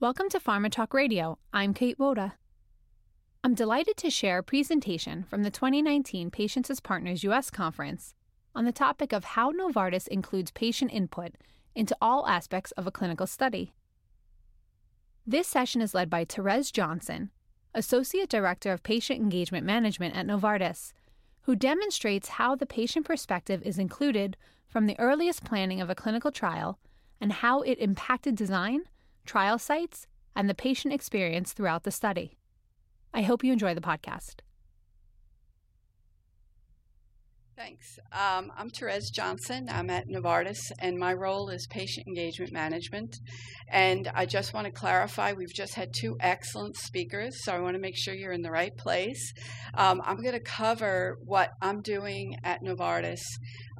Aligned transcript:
Welcome 0.00 0.30
to 0.30 0.40
Pharma 0.40 0.70
Talk 0.70 0.94
Radio. 0.94 1.36
I'm 1.52 1.74
Kate 1.74 1.98
Woda. 1.98 2.32
I'm 3.44 3.52
delighted 3.52 3.98
to 3.98 4.08
share 4.08 4.38
a 4.38 4.42
presentation 4.42 5.26
from 5.28 5.42
the 5.42 5.50
2019 5.50 6.30
Patients 6.30 6.70
as 6.70 6.80
Partners 6.80 7.22
US 7.24 7.50
Conference 7.50 8.14
on 8.54 8.64
the 8.64 8.72
topic 8.72 9.12
of 9.12 9.24
how 9.24 9.52
Novartis 9.52 10.08
includes 10.08 10.52
patient 10.52 10.90
input 10.90 11.32
into 11.74 11.94
all 12.00 12.26
aspects 12.26 12.70
of 12.78 12.86
a 12.86 12.90
clinical 12.90 13.26
study. 13.26 13.74
This 15.26 15.46
session 15.46 15.82
is 15.82 15.92
led 15.92 16.08
by 16.08 16.24
Therese 16.24 16.72
Johnsen, 16.72 17.28
Associate 17.74 18.26
Director 18.26 18.72
of 18.72 18.82
Patient 18.82 19.20
Engagement 19.20 19.66
Management 19.66 20.16
at 20.16 20.26
Novartis, 20.26 20.94
who 21.42 21.54
demonstrates 21.54 22.30
how 22.30 22.54
the 22.54 22.64
patient 22.64 23.04
perspective 23.04 23.60
is 23.66 23.78
included 23.78 24.38
from 24.66 24.86
the 24.86 24.98
earliest 24.98 25.44
planning 25.44 25.82
of 25.82 25.90
a 25.90 25.94
clinical 25.94 26.32
trial 26.32 26.78
and 27.20 27.34
how 27.34 27.60
it 27.60 27.78
impacted 27.78 28.34
design, 28.34 28.84
trial 29.30 29.60
sites, 29.60 30.08
and 30.34 30.50
the 30.50 30.54
patient 30.54 30.92
experience 30.92 31.52
throughout 31.52 31.84
the 31.84 31.90
study. 31.92 32.36
I 33.14 33.22
hope 33.22 33.44
you 33.44 33.52
enjoy 33.52 33.74
the 33.74 33.80
podcast. 33.80 34.40
Thanks. 37.56 37.98
Um, 38.10 38.50
I'm 38.56 38.70
Therese 38.70 39.12
Johnsen. 39.12 39.70
I'm 39.70 39.88
at 39.88 40.08
Novartis, 40.08 40.58
and 40.80 40.98
my 40.98 41.12
role 41.12 41.50
is 41.50 41.68
patient 41.70 42.08
engagement 42.08 42.52
management. 42.52 43.14
And 43.70 44.10
I 44.14 44.26
just 44.26 44.52
want 44.52 44.64
to 44.64 44.72
clarify 44.72 45.32
we've 45.32 45.54
just 45.54 45.74
had 45.74 45.90
two 45.94 46.16
excellent 46.18 46.76
speakers, 46.76 47.44
so 47.44 47.52
I 47.52 47.60
want 47.60 47.74
to 47.74 47.80
make 47.80 47.96
sure 47.96 48.14
you're 48.14 48.32
in 48.32 48.42
the 48.42 48.50
right 48.50 48.76
place. 48.76 49.32
Um, 49.74 50.02
I'm 50.04 50.22
going 50.22 50.32
to 50.32 50.40
cover 50.40 51.18
what 51.22 51.50
I'm 51.62 51.82
doing 51.82 52.34
at 52.42 52.64
Novartis 52.64 53.20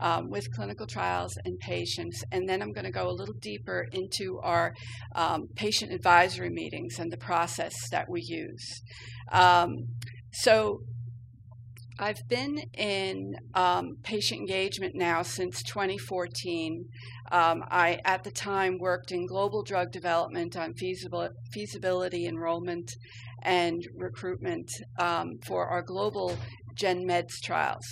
um, 0.00 0.28
with 0.30 0.52
clinical 0.52 0.86
trials 0.86 1.36
and 1.44 1.58
patients, 1.58 2.24
and 2.32 2.48
then 2.48 2.62
I'm 2.62 2.72
going 2.72 2.86
to 2.86 2.90
go 2.90 3.08
a 3.08 3.12
little 3.12 3.34
deeper 3.40 3.86
into 3.92 4.40
our 4.42 4.74
um, 5.14 5.48
patient 5.54 5.92
advisory 5.92 6.50
meetings 6.50 6.98
and 6.98 7.12
the 7.12 7.16
process 7.16 7.74
that 7.90 8.08
we 8.08 8.22
use. 8.22 8.82
Um, 9.30 9.76
so, 10.32 10.80
I've 12.02 12.26
been 12.28 12.56
in 12.78 13.34
um, 13.52 13.96
patient 14.02 14.40
engagement 14.40 14.94
now 14.94 15.20
since 15.20 15.62
2014. 15.62 16.86
Um, 17.30 17.62
I, 17.70 17.98
at 18.06 18.24
the 18.24 18.30
time, 18.30 18.78
worked 18.78 19.12
in 19.12 19.26
global 19.26 19.62
drug 19.62 19.92
development 19.92 20.56
on 20.56 20.72
feasible, 20.72 21.28
feasibility, 21.52 22.26
enrollment, 22.26 22.90
and 23.42 23.86
recruitment 23.94 24.70
um, 24.98 25.32
for 25.44 25.66
our 25.66 25.82
global 25.82 26.38
Gen 26.74 27.06
Meds 27.06 27.38
trials. 27.44 27.84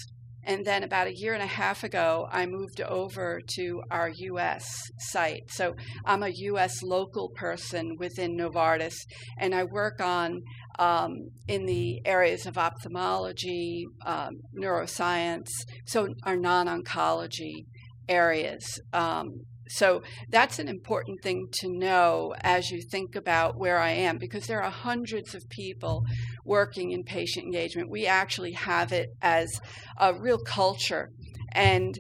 And 0.49 0.65
then 0.65 0.83
about 0.83 1.09
a 1.09 1.15
year 1.15 1.35
and 1.35 1.43
a 1.43 1.47
half 1.47 1.85
ago, 1.85 2.27
I 2.33 2.47
moved 2.47 2.81
over 2.81 3.43
to 3.57 3.83
our 3.91 4.09
US 4.09 4.67
site. 4.99 5.43
So 5.51 5.75
I'm 6.07 6.23
a 6.23 6.31
US 6.31 6.83
local 6.83 7.29
person 7.37 7.97
within 7.99 8.35
Novartis, 8.35 8.95
and 9.39 9.55
I 9.55 9.65
work 9.65 10.01
on 10.01 10.41
um, 10.79 11.13
in 11.49 11.67
the 11.67 12.01
areas 12.07 12.47
of 12.47 12.57
ophthalmology, 12.57 13.87
um, 14.07 14.41
neuroscience, 14.59 15.51
so 15.85 16.09
our 16.23 16.37
non 16.37 16.67
oncology 16.67 17.67
areas. 18.09 18.81
Um, 18.95 19.43
so 19.69 20.03
that's 20.31 20.59
an 20.59 20.69
important 20.69 21.23
thing 21.23 21.47
to 21.61 21.69
know 21.69 22.35
as 22.41 22.71
you 22.71 22.81
think 22.81 23.15
about 23.15 23.59
where 23.59 23.79
I 23.79 23.91
am 23.91 24.19
because 24.19 24.47
there 24.47 24.63
are 24.63 24.71
hundreds 24.71 25.35
of 25.35 25.43
people 25.51 26.05
working 26.49 26.91
in 26.91 27.05
patient 27.05 27.45
engagement. 27.45 27.91
We 27.91 28.07
actually 28.07 28.53
have 28.53 28.91
it 28.93 29.11
as 29.23 29.61
a 29.99 30.13
real 30.15 30.39
culture. 30.39 31.11
And 31.53 31.97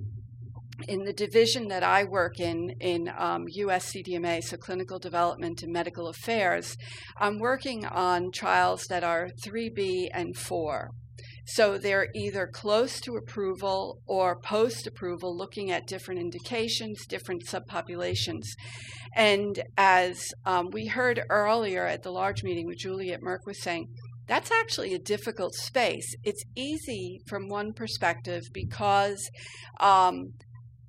in 0.86 1.04
the 1.04 1.12
division 1.12 1.68
that 1.68 1.82
I 1.82 2.04
work 2.04 2.40
in, 2.40 2.70
in 2.80 3.10
um, 3.16 3.44
US 3.48 3.92
so 3.92 4.56
clinical 4.56 4.98
development 4.98 5.62
and 5.62 5.72
medical 5.72 6.08
affairs, 6.08 6.76
I'm 7.18 7.38
working 7.38 7.84
on 7.84 8.30
trials 8.32 8.86
that 8.88 9.04
are 9.04 9.28
3B 9.44 10.08
and 10.12 10.36
4. 10.36 10.90
So 11.46 11.78
they're 11.78 12.08
either 12.14 12.46
close 12.46 13.00
to 13.00 13.16
approval 13.16 14.00
or 14.06 14.38
post 14.38 14.86
approval, 14.86 15.36
looking 15.36 15.70
at 15.70 15.86
different 15.86 16.20
indications, 16.20 17.06
different 17.06 17.46
subpopulations. 17.46 18.44
And 19.16 19.62
as 19.76 20.26
um, 20.44 20.68
we 20.70 20.88
heard 20.88 21.22
earlier 21.30 21.86
at 21.86 22.02
the 22.02 22.12
large 22.12 22.42
meeting, 22.42 22.66
with 22.66 22.78
Juliet 22.78 23.22
Merck 23.22 23.46
was 23.46 23.62
saying, 23.62 23.88
that's 24.28 24.50
actually 24.52 24.94
a 24.94 24.98
difficult 24.98 25.54
space. 25.54 26.14
It's 26.22 26.44
easy 26.54 27.20
from 27.26 27.48
one 27.48 27.72
perspective 27.72 28.42
because 28.52 29.28
um, 29.80 30.34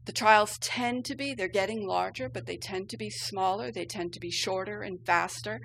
the 0.05 0.11
trials 0.11 0.57
tend 0.59 1.05
to 1.05 1.15
be, 1.15 1.33
they're 1.33 1.47
getting 1.47 1.87
larger, 1.87 2.29
but 2.29 2.45
they 2.45 2.57
tend 2.57 2.89
to 2.89 2.97
be 2.97 3.09
smaller. 3.09 3.71
They 3.71 3.85
tend 3.85 4.11
to 4.13 4.19
be 4.19 4.31
shorter 4.31 4.81
and 4.81 4.99
faster, 5.05 5.59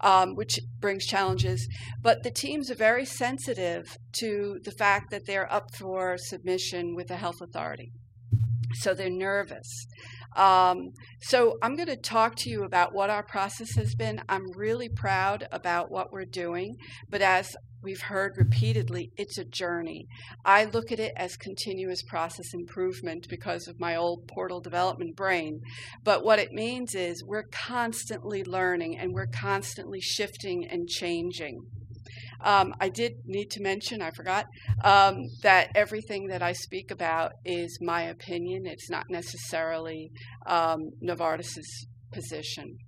um, 0.00 0.34
which 0.34 0.58
brings 0.80 1.06
challenges. 1.06 1.68
But 2.00 2.22
the 2.22 2.30
teams 2.30 2.70
are 2.70 2.74
very 2.74 3.04
sensitive 3.04 3.96
to 4.14 4.58
the 4.64 4.72
fact 4.72 5.10
that 5.10 5.26
they're 5.26 5.52
up 5.52 5.74
for 5.74 6.16
submission 6.18 6.94
with 6.96 7.10
a 7.10 7.16
health 7.16 7.40
authority. 7.40 7.92
So 8.74 8.94
they're 8.94 9.10
nervous. 9.10 9.86
Um, 10.36 10.92
so 11.20 11.58
I'm 11.62 11.76
going 11.76 11.88
to 11.88 11.96
talk 11.96 12.36
to 12.36 12.50
you 12.50 12.64
about 12.64 12.94
what 12.94 13.10
our 13.10 13.22
process 13.22 13.74
has 13.76 13.94
been. 13.94 14.22
I'm 14.28 14.50
really 14.56 14.88
proud 14.88 15.46
about 15.52 15.90
what 15.90 16.12
we're 16.12 16.24
doing, 16.24 16.76
but 17.08 17.22
as 17.22 17.54
we've 17.82 18.02
heard 18.02 18.36
repeatedly, 18.36 19.10
it's 19.16 19.38
a 19.38 19.44
journey. 19.44 20.06
I 20.44 20.64
look 20.64 20.92
at 20.92 21.00
it 21.00 21.12
as 21.16 21.36
continuous 21.36 22.02
process 22.02 22.54
improvement 22.54 23.26
because 23.28 23.66
of 23.66 23.80
my 23.80 23.96
old 23.96 24.28
portal 24.28 24.60
development 24.60 25.16
brain. 25.16 25.60
But 26.02 26.24
what 26.24 26.38
it 26.38 26.52
means 26.52 26.94
is 26.94 27.24
we're 27.24 27.48
constantly 27.50 28.44
learning 28.44 28.98
and 28.98 29.12
we're 29.12 29.26
constantly 29.26 30.00
shifting 30.00 30.64
and 30.64 30.88
changing. 30.88 31.62
Um, 32.42 32.74
I 32.80 32.88
did 32.88 33.12
need 33.24 33.50
to 33.52 33.62
mention, 33.62 34.02
I 34.02 34.10
forgot, 34.10 34.46
um, 34.84 35.28
that 35.42 35.70
everything 35.74 36.28
that 36.28 36.42
I 36.42 36.52
speak 36.52 36.90
about 36.90 37.32
is 37.44 37.78
my 37.80 38.02
opinion. 38.02 38.66
It's 38.66 38.90
not 38.90 39.06
necessarily 39.08 40.10
um, 40.46 40.90
Novartis's 41.02 41.86
position. 42.12 42.78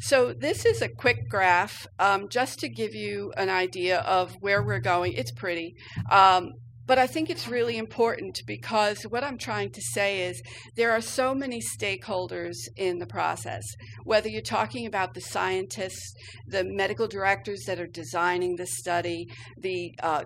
So 0.00 0.32
this 0.32 0.64
is 0.64 0.80
a 0.80 0.88
quick 0.88 1.28
graph 1.28 1.86
um, 1.98 2.28
just 2.28 2.60
to 2.60 2.68
give 2.68 2.94
you 2.94 3.32
an 3.36 3.50
idea 3.50 3.98
of 3.98 4.36
where 4.40 4.62
we're 4.62 4.78
going. 4.78 5.14
It's 5.14 5.32
pretty. 5.32 5.74
Um, 6.08 6.52
but 6.88 6.98
I 6.98 7.06
think 7.06 7.28
it's 7.28 7.46
really 7.46 7.76
important 7.76 8.40
because 8.46 9.02
what 9.02 9.22
I'm 9.22 9.36
trying 9.36 9.70
to 9.72 9.82
say 9.82 10.22
is 10.22 10.42
there 10.74 10.90
are 10.90 11.02
so 11.02 11.34
many 11.34 11.60
stakeholders 11.60 12.56
in 12.76 12.98
the 12.98 13.06
process, 13.06 13.62
whether 14.04 14.30
you're 14.30 14.40
talking 14.40 14.86
about 14.86 15.12
the 15.12 15.20
scientists, 15.20 16.14
the 16.46 16.64
medical 16.64 17.06
directors 17.06 17.64
that 17.66 17.78
are 17.78 17.86
designing 17.86 18.56
the 18.56 18.66
study, 18.66 19.28
the 19.58 19.94
uh, 20.02 20.24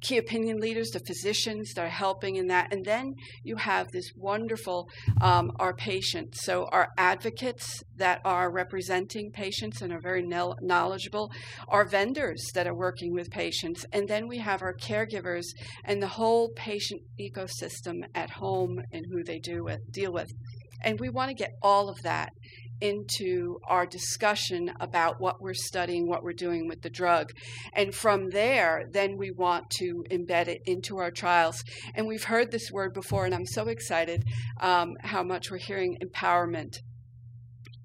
key 0.00 0.18
opinion 0.18 0.58
leaders, 0.58 0.90
the 0.90 1.00
physicians 1.00 1.72
that 1.74 1.84
are 1.84 1.88
helping 1.88 2.36
in 2.36 2.46
that. 2.48 2.72
And 2.72 2.84
then 2.84 3.14
you 3.42 3.56
have 3.56 3.90
this 3.92 4.10
wonderful, 4.16 4.88
um, 5.20 5.52
our 5.58 5.74
patients. 5.74 6.44
So, 6.44 6.66
our 6.72 6.88
advocates 6.96 7.82
that 7.96 8.20
are 8.24 8.50
representing 8.50 9.30
patients 9.30 9.82
and 9.82 9.92
are 9.92 10.00
very 10.00 10.22
knowledgeable, 10.22 11.30
our 11.68 11.84
vendors 11.84 12.44
that 12.54 12.66
are 12.66 12.74
working 12.74 13.12
with 13.12 13.30
patients. 13.30 13.84
And 13.92 14.08
then 14.08 14.26
we 14.26 14.38
have 14.38 14.62
our 14.62 14.74
caregivers 14.74 15.46
and 15.84 16.02
the 16.02 16.08
whole 16.08 16.50
patient 16.56 17.02
ecosystem 17.20 18.02
at 18.14 18.30
home 18.30 18.80
and 18.92 19.04
who 19.10 19.22
they 19.22 19.38
do 19.38 19.64
with, 19.64 19.80
deal 19.90 20.12
with. 20.12 20.32
And 20.82 20.98
we 20.98 21.10
want 21.10 21.28
to 21.28 21.34
get 21.34 21.52
all 21.62 21.88
of 21.88 22.00
that 22.02 22.32
into 22.80 23.58
our 23.64 23.86
discussion 23.86 24.72
about 24.80 25.20
what 25.20 25.40
we're 25.40 25.54
studying, 25.54 26.08
what 26.08 26.22
we're 26.22 26.32
doing 26.32 26.68
with 26.68 26.82
the 26.82 26.90
drug. 26.90 27.30
And 27.74 27.94
from 27.94 28.30
there, 28.30 28.84
then 28.92 29.16
we 29.16 29.30
want 29.30 29.70
to 29.78 30.04
embed 30.10 30.48
it 30.48 30.60
into 30.64 30.98
our 30.98 31.10
trials. 31.10 31.62
And 31.94 32.06
we've 32.06 32.24
heard 32.24 32.50
this 32.50 32.70
word 32.70 32.92
before, 32.94 33.24
and 33.24 33.34
I'm 33.34 33.46
so 33.46 33.68
excited 33.68 34.24
um, 34.60 34.94
how 35.02 35.22
much 35.22 35.50
we're 35.50 35.58
hearing 35.58 35.98
empowerment. 36.02 36.78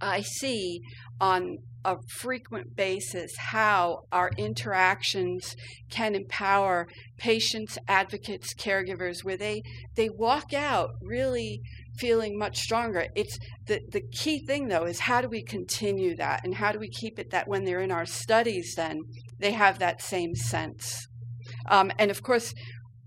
I 0.02 0.22
see 0.22 0.82
on 1.20 1.58
a 1.86 1.98
frequent 2.10 2.76
basis 2.76 3.32
how 3.38 4.02
our 4.12 4.32
interactions 4.38 5.56
can 5.90 6.16
empower 6.16 6.88
patients, 7.18 7.78
advocates, 7.88 8.54
caregivers, 8.54 9.24
where 9.24 9.38
they, 9.38 9.62
they 9.96 10.10
walk 10.10 10.54
out 10.54 10.90
really 11.02 11.62
feeling 11.98 12.38
much 12.38 12.60
stronger. 12.60 13.06
It's 13.16 13.38
the, 13.68 13.80
the 13.90 14.02
key 14.12 14.40
thing 14.46 14.68
though 14.68 14.86
is 14.86 15.02
how 15.02 15.22
do 15.22 15.30
we 15.30 15.44
continue 15.44 16.16
that 16.18 16.42
and 16.44 16.56
how 16.56 16.72
do 16.72 16.80
we 16.80 16.90
keep 16.90 17.20
it 17.20 17.30
that 17.30 17.48
when 17.48 17.64
they're 17.64 17.82
in 17.82 17.92
our 17.92 18.06
studies 18.06 18.74
then 18.76 19.00
they 19.40 19.52
have 19.52 19.80
that 19.80 20.02
same 20.02 20.36
sense. 20.36 21.08
Um, 21.68 21.92
and 22.00 22.12
of 22.12 22.22
course, 22.22 22.54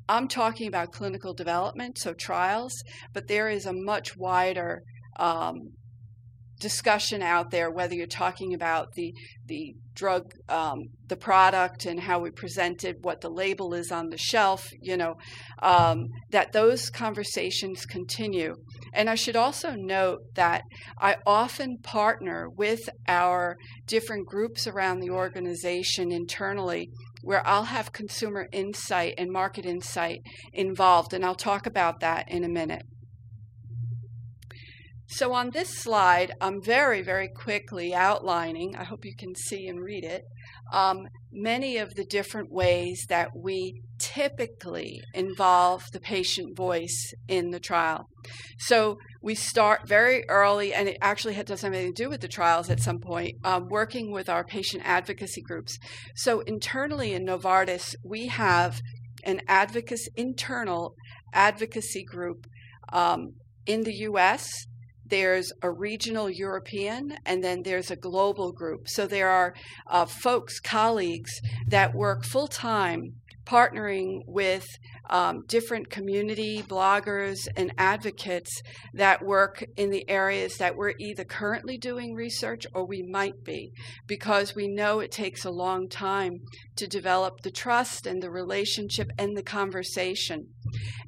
I'm 0.09 0.29
talking 0.29 0.69
about 0.69 0.93
clinical 0.93 1.35
development, 1.35 1.99
so 1.99 2.15
trials, 2.15 2.73
but 3.13 3.29
there 3.29 3.49
is 3.49 3.67
a 3.67 3.75
much 3.75 4.17
wider 4.17 4.83
um, 5.19 5.73
discussion 6.59 7.23
out 7.23 7.51
there, 7.51 7.71
whether 7.71 7.95
you're 7.95 8.07
talking 8.07 8.55
about 8.55 8.93
the 8.95 9.15
the 9.47 9.75
drug, 9.95 10.33
um, 10.49 10.85
the 11.09 11.17
product, 11.17 11.87
and 11.87 11.99
how 11.99 12.21
we 12.21 12.31
present 12.31 12.85
it, 12.85 12.97
what 13.01 13.21
the 13.21 13.31
label 13.31 13.75
is 13.75 13.91
on 13.91 14.11
the 14.11 14.19
shelf, 14.19 14.71
you 14.81 14.97
know, 14.97 15.17
um, 15.61 16.07
that 16.31 16.53
those 16.53 16.91
conversations 16.91 17.85
continue. 17.85 18.55
And 18.93 19.11
I 19.11 19.17
should 19.17 19.37
also 19.37 19.75
note 19.75 20.21
that 20.35 20.63
I 21.01 21.17
often 21.27 21.79
partner 21.83 22.49
with 22.49 22.89
our 23.09 23.57
different 23.87 24.27
groups 24.27 24.67
around 24.67 25.01
the 25.01 25.11
organization 25.11 26.13
internally 26.13 26.91
where 27.23 27.45
I'll 27.47 27.65
have 27.65 27.93
consumer 27.93 28.47
insight 28.53 29.15
and 29.19 29.31
market 29.31 29.67
insight 29.67 30.21
involved, 30.53 31.13
and 31.13 31.25
I'll 31.25 31.35
talk 31.35 31.67
about 31.67 32.01
that 32.01 32.31
in 32.31 32.45
a 32.45 32.49
minute. 32.49 32.83
So, 35.11 35.33
on 35.33 35.51
this 35.51 35.71
slide, 35.71 36.33
I'm 36.39 36.61
very, 36.61 37.01
very 37.01 37.29
quickly 37.29 37.95
outlining, 37.95 38.77
I 38.77 38.85
hope 38.85 39.07
you 39.07 39.17
can 39.17 39.35
see 39.35 39.67
and 39.67 39.81
read 39.81 40.05
it, 40.05 40.25
um, 40.71 41.09
many 41.33 41.79
of 41.79 41.95
the 41.95 42.05
different 42.05 42.53
ways 42.53 43.07
that 43.09 43.31
we 43.35 43.81
typically 43.99 45.01
involve 45.15 45.85
the 45.95 45.99
patient 45.99 46.55
voice 46.55 47.15
in 47.27 47.53
the 47.53 47.59
trial. 47.59 48.11
So, 48.59 48.99
we 49.23 49.35
start 49.35 49.89
very 49.89 50.29
early, 50.29 50.75
and 50.75 50.87
it 50.91 50.99
actually 51.01 51.43
does 51.43 51.61
something 51.61 51.87
to 51.87 52.03
do 52.03 52.11
with 52.11 52.21
the 52.21 52.29
trials 52.29 52.69
at 52.69 52.81
some 52.81 52.99
point, 52.99 53.37
um, 53.45 53.69
working 53.71 54.13
with 54.13 54.29
our 54.29 54.45
patient 54.45 54.83
advocacy 54.85 55.41
groups. 55.41 55.79
So, 56.17 56.41
internally 56.41 57.15
in 57.15 57.25
Novartis, 57.25 57.95
we 58.05 58.27
have 58.27 58.83
an 59.25 59.41
advocacy, 59.49 60.11
internal 60.17 60.95
advocacy 61.33 62.05
group 62.05 62.47
um, 62.93 63.37
in 63.65 63.85
the 63.85 63.95
US 64.01 64.67
there's 65.09 65.53
a 65.63 65.71
regional 65.71 66.31
European, 66.31 67.19
and 67.25 67.43
then 67.43 67.63
there's 67.63 67.91
a 67.91 67.97
global 67.97 68.53
group. 68.53 68.89
So 68.89 69.07
there 69.07 69.29
are 69.29 69.55
uh, 69.87 70.07
folks, 70.07 70.61
colleagues 70.61 71.41
that 71.67 71.95
work 71.95 72.25
full 72.25 72.49
time 72.49 73.15
partnering 73.45 74.21
with 74.27 74.67
um, 75.11 75.43
different 75.47 75.91
community 75.91 76.63
bloggers 76.63 77.49
and 77.57 77.73
advocates 77.79 78.63
that 78.95 79.25
work 79.25 79.65
in 79.77 79.91
the 79.91 80.09
areas 80.09 80.59
that 80.59 80.77
we're 80.77 80.95
either 80.99 81.25
currently 81.25 81.79
doing 81.79 82.15
research 82.15 82.67
or 82.75 82.87
we 82.87 83.03
might 83.03 83.43
be, 83.45 83.73
because 84.07 84.55
we 84.55 84.69
know 84.69 85.01
it 85.01 85.11
takes 85.11 85.45
a 85.45 85.51
long 85.51 85.89
time 85.89 86.41
to 86.77 86.87
develop 86.87 87.41
the 87.43 87.51
trust 87.51 88.07
and 88.07 88.23
the 88.23 88.31
relationship 88.31 89.11
and 89.19 89.37
the 89.37 89.43
conversation. 89.43 90.49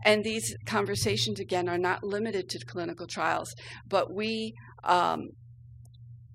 And 0.04 0.24
these 0.24 0.56
conversations, 0.66 1.40
again, 1.40 1.68
are 1.68 1.78
not 1.78 2.02
limited 2.02 2.48
to 2.50 2.64
clinical 2.66 3.06
trials, 3.06 3.54
but 3.86 4.12
we 4.14 4.54
um, 4.84 5.28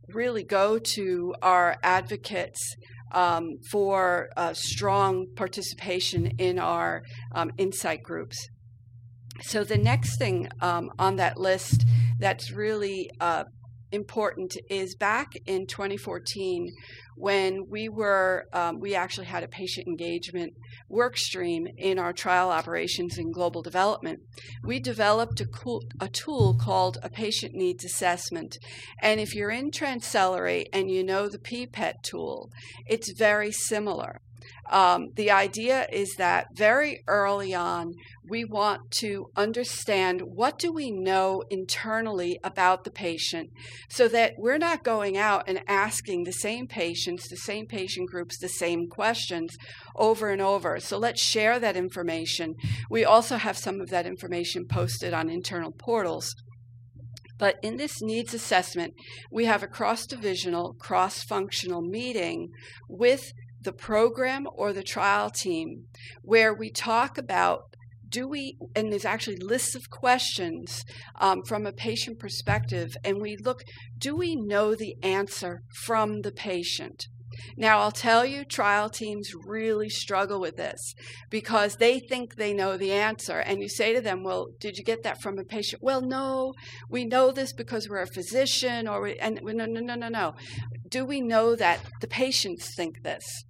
really 0.10 0.44
go 0.44 0.78
to 0.78 1.34
our 1.42 1.78
advocates 1.84 2.76
um, 3.16 3.58
for 3.72 4.30
uh, 4.38 4.54
strong 4.54 5.26
participation 5.36 6.28
in 6.38 6.60
our 6.60 7.02
um, 7.34 7.52
insight 7.58 8.04
groups. 8.04 8.38
So, 9.42 9.64
the 9.64 9.78
next 9.78 10.18
thing 10.18 10.48
um, 10.62 10.92
on 11.00 11.16
that 11.16 11.38
list 11.38 11.86
that's 12.20 12.52
really 12.52 13.10
uh, 13.20 13.46
important 13.92 14.58
is 14.70 14.96
back 14.96 15.34
in 15.46 15.68
2014 15.68 16.70
when 17.16 17.70
we 17.70 17.88
were 17.88 18.46
um, 18.52 18.80
we 18.80 18.94
actually 18.94 19.26
had 19.26 19.44
a 19.44 19.48
patient 19.48 19.88
engagement 19.88 20.54
work 20.90 21.18
stream 21.18 21.66
in 21.78 21.98
our 21.98 22.12
trial 22.12 22.50
operations 22.50 23.18
in 23.18 23.32
global 23.32 23.62
development. 23.62 24.20
We 24.64 24.80
developed 24.80 25.40
a, 25.40 25.46
cool, 25.46 25.82
a 26.00 26.10
tool 26.10 26.58
called 26.60 26.98
a 27.02 27.10
patient 27.10 27.54
needs 27.54 27.86
assessment. 27.86 28.58
And 29.02 29.20
if 29.20 29.34
you're 29.34 29.52
in 29.52 29.72
Transcelerate 29.72 30.68
and 30.74 30.92
you 30.92 31.04
know 31.04 31.30
the 31.30 31.40
PPET 31.40 32.02
tool 32.04 32.50
it's 32.86 33.12
very 33.12 33.52
similar 33.52 34.22
um, 34.70 35.10
the 35.16 35.32
idea 35.32 35.88
is 35.92 36.16
that 36.16 36.48
very 36.54 37.04
early 37.08 37.54
on, 37.54 37.94
we 38.28 38.44
want 38.44 38.92
to 38.92 39.28
understand 39.36 40.22
what 40.22 40.58
do 40.58 40.72
we 40.72 40.92
know 40.92 41.44
internally 41.50 42.40
about 42.44 42.84
the 42.84 42.92
patient 42.92 43.50
so 43.90 44.08
that 44.08 44.34
we're 44.38 44.58
not 44.58 44.84
going 44.84 45.18
out 45.18 45.44
and 45.48 45.62
asking 45.68 46.24
the 46.24 46.34
same 46.34 46.68
patients, 46.68 47.28
the 47.28 47.38
same 47.38 47.68
patient 47.68 48.10
groups, 48.10 48.38
the 48.38 48.50
same 48.50 48.88
questions 48.88 49.56
over 49.96 50.32
and 50.32 50.42
over. 50.42 50.80
So 50.80 50.98
let's 50.98 51.22
share 51.22 51.60
that 51.60 51.78
information. 51.78 52.56
We 52.90 53.06
also 53.06 53.38
have 53.38 53.58
some 53.58 53.80
of 53.80 53.90
that 53.90 54.08
information 54.08 54.66
posted 54.68 55.14
on 55.14 55.30
internal 55.30 55.72
portals. 55.72 56.36
But 57.38 57.58
in 57.62 57.78
this 57.78 58.02
needs 58.02 58.34
assessment, 58.34 58.94
we 59.30 59.46
have 59.46 59.62
a 59.62 59.68
cross 59.68 60.06
divisional, 60.06 60.74
cross 60.74 61.24
functional 61.24 61.82
meeting 61.82 62.50
with 62.88 63.34
the 63.66 63.74
program 63.74 64.48
or 64.54 64.72
the 64.72 64.84
trial 64.84 65.30
team 65.30 65.88
where 66.22 66.54
we 66.54 66.72
talk 66.72 67.18
about 67.18 67.64
do 68.08 68.28
we 68.28 68.58
and 68.76 68.92
there's 68.92 69.04
actually 69.04 69.36
lists 69.38 69.76
of 69.76 69.90
questions 69.90 70.86
um, 71.20 71.42
from 71.44 71.66
a 71.66 71.74
patient 71.74 72.20
perspective 72.20 72.96
and 73.04 73.22
we 73.22 73.36
look 73.36 73.64
do 73.98 74.16
we 74.16 74.36
know 74.36 74.76
the 74.76 74.96
answer 75.04 75.64
from 75.84 76.22
the 76.22 76.32
patient 76.32 77.08
now, 77.58 77.80
I'll 77.80 77.92
tell 77.92 78.26
you, 78.26 78.46
trial 78.46 78.90
teams 78.90 79.34
really 79.34 79.90
struggle 79.90 80.40
with 80.40 80.58
this 80.58 80.96
because 81.30 81.78
they 81.78 82.00
think 82.00 82.36
they 82.36 82.54
know 82.54 82.78
the 82.78 82.92
answer. 82.92 83.40
And 83.40 83.62
you 83.62 83.70
say 83.70 83.94
to 83.94 84.02
them, 84.02 84.24
Well, 84.24 84.48
did 84.60 84.78
you 84.78 84.84
get 84.84 85.04
that 85.04 85.22
from 85.22 85.38
a 85.38 85.44
patient? 85.44 85.82
Well, 85.82 86.02
no, 86.02 86.54
we 86.90 87.06
know 87.06 87.32
this 87.32 87.54
because 87.54 87.90
we're 87.90 88.02
a 88.02 88.08
physician, 88.08 88.88
or 88.88 89.02
we, 89.02 89.18
and 89.20 89.40
no, 89.44 89.66
no, 89.66 89.80
no, 89.82 89.96
no, 89.96 90.10
no. 90.10 90.36
Do 90.88 91.06
we 91.06 91.22
know 91.22 91.56
that 91.56 91.80
the 92.02 92.08
patients 92.08 92.74
think 92.76 93.04
this? 93.04 93.46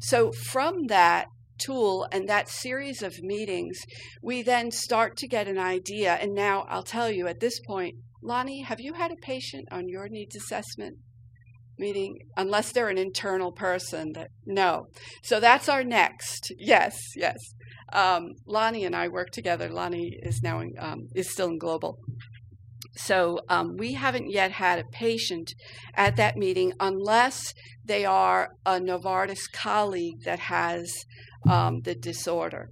So, 0.00 0.32
from 0.32 0.86
that, 0.86 1.26
tool 1.60 2.08
and 2.10 2.28
that 2.28 2.48
series 2.48 3.02
of 3.02 3.22
meetings, 3.22 3.84
we 4.22 4.42
then 4.42 4.70
start 4.70 5.16
to 5.18 5.28
get 5.28 5.46
an 5.46 5.58
idea. 5.58 6.14
And 6.14 6.34
now 6.34 6.62
I'll 6.68 6.82
tell 6.82 7.10
you 7.10 7.26
at 7.26 7.40
this 7.40 7.60
point, 7.60 7.96
Lonnie, 8.22 8.62
have 8.62 8.80
you 8.80 8.94
had 8.94 9.12
a 9.12 9.16
patient 9.16 9.68
on 9.70 9.88
your 9.88 10.08
needs 10.08 10.34
assessment? 10.34 10.96
Meeting 11.80 12.18
unless 12.36 12.72
they're 12.72 12.88
an 12.88 12.98
internal 12.98 13.52
person 13.52 14.12
that 14.12 14.28
no. 14.46 14.86
So 15.22 15.40
that's 15.40 15.68
our 15.68 15.82
next. 15.82 16.52
Yes 16.58 16.96
yes. 17.16 17.38
Um, 17.92 18.34
lonnie 18.46 18.84
and 18.84 18.94
i 18.94 19.08
work 19.08 19.30
together. 19.30 19.68
Lonnie 19.68 20.16
is 20.22 20.42
now 20.42 20.60
in, 20.60 20.72
um, 20.78 21.08
is 21.14 21.30
still 21.30 21.48
in 21.48 21.58
global. 21.58 21.98
So 22.96 23.40
um, 23.48 23.76
we 23.76 23.94
haven't 23.94 24.30
yet 24.30 24.52
had 24.52 24.78
a 24.78 24.84
patient 24.92 25.54
at 25.94 26.16
that 26.16 26.36
meeting 26.36 26.72
unless 26.78 27.54
they 27.84 28.04
are 28.04 28.50
a 28.66 28.78
novartis 28.78 29.50
colleague 29.52 30.22
that 30.24 30.38
has 30.38 30.92
um, 31.48 31.80
the 31.82 31.94
disorder 31.94 32.70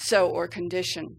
so 0.00 0.28
or 0.28 0.48
condition. 0.48 1.16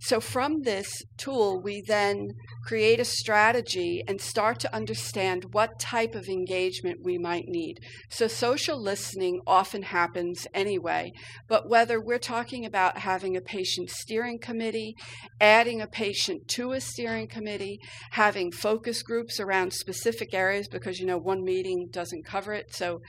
So 0.00 0.20
from 0.20 0.62
this 0.62 1.02
tool 1.16 1.60
we 1.60 1.82
then 1.86 2.28
create 2.66 2.98
a 2.98 3.04
strategy, 3.04 4.02
and 4.08 4.20
start 4.20 4.58
to 4.58 4.74
understand 4.74 5.44
what 5.52 5.78
type 5.78 6.16
of 6.16 6.28
engagement 6.28 6.98
we 7.04 7.16
might 7.16 7.46
need. 7.46 7.78
So, 8.10 8.26
social 8.26 8.82
listening 8.82 9.40
often 9.46 9.82
happens 9.82 10.48
anyway, 10.52 11.12
but 11.46 11.68
whether 11.68 12.00
we're 12.00 12.18
talking 12.18 12.66
about 12.66 12.98
having 12.98 13.36
a 13.36 13.40
patient 13.40 13.88
steering 13.90 14.40
committee, 14.40 14.96
adding 15.40 15.80
a 15.80 15.86
patient 15.86 16.48
to 16.48 16.72
a 16.72 16.80
steering 16.80 17.28
committee, 17.28 17.78
having 18.10 18.50
focus 18.50 19.00
groups 19.02 19.38
around 19.38 19.72
specific 19.72 20.34
areas 20.34 20.66
because 20.66 20.98
you 20.98 21.06
know 21.06 21.18
one 21.18 21.44
meeting 21.44 21.86
doesn't 21.92 22.26
cover 22.26 22.52
it, 22.52 22.74
so 22.74 23.00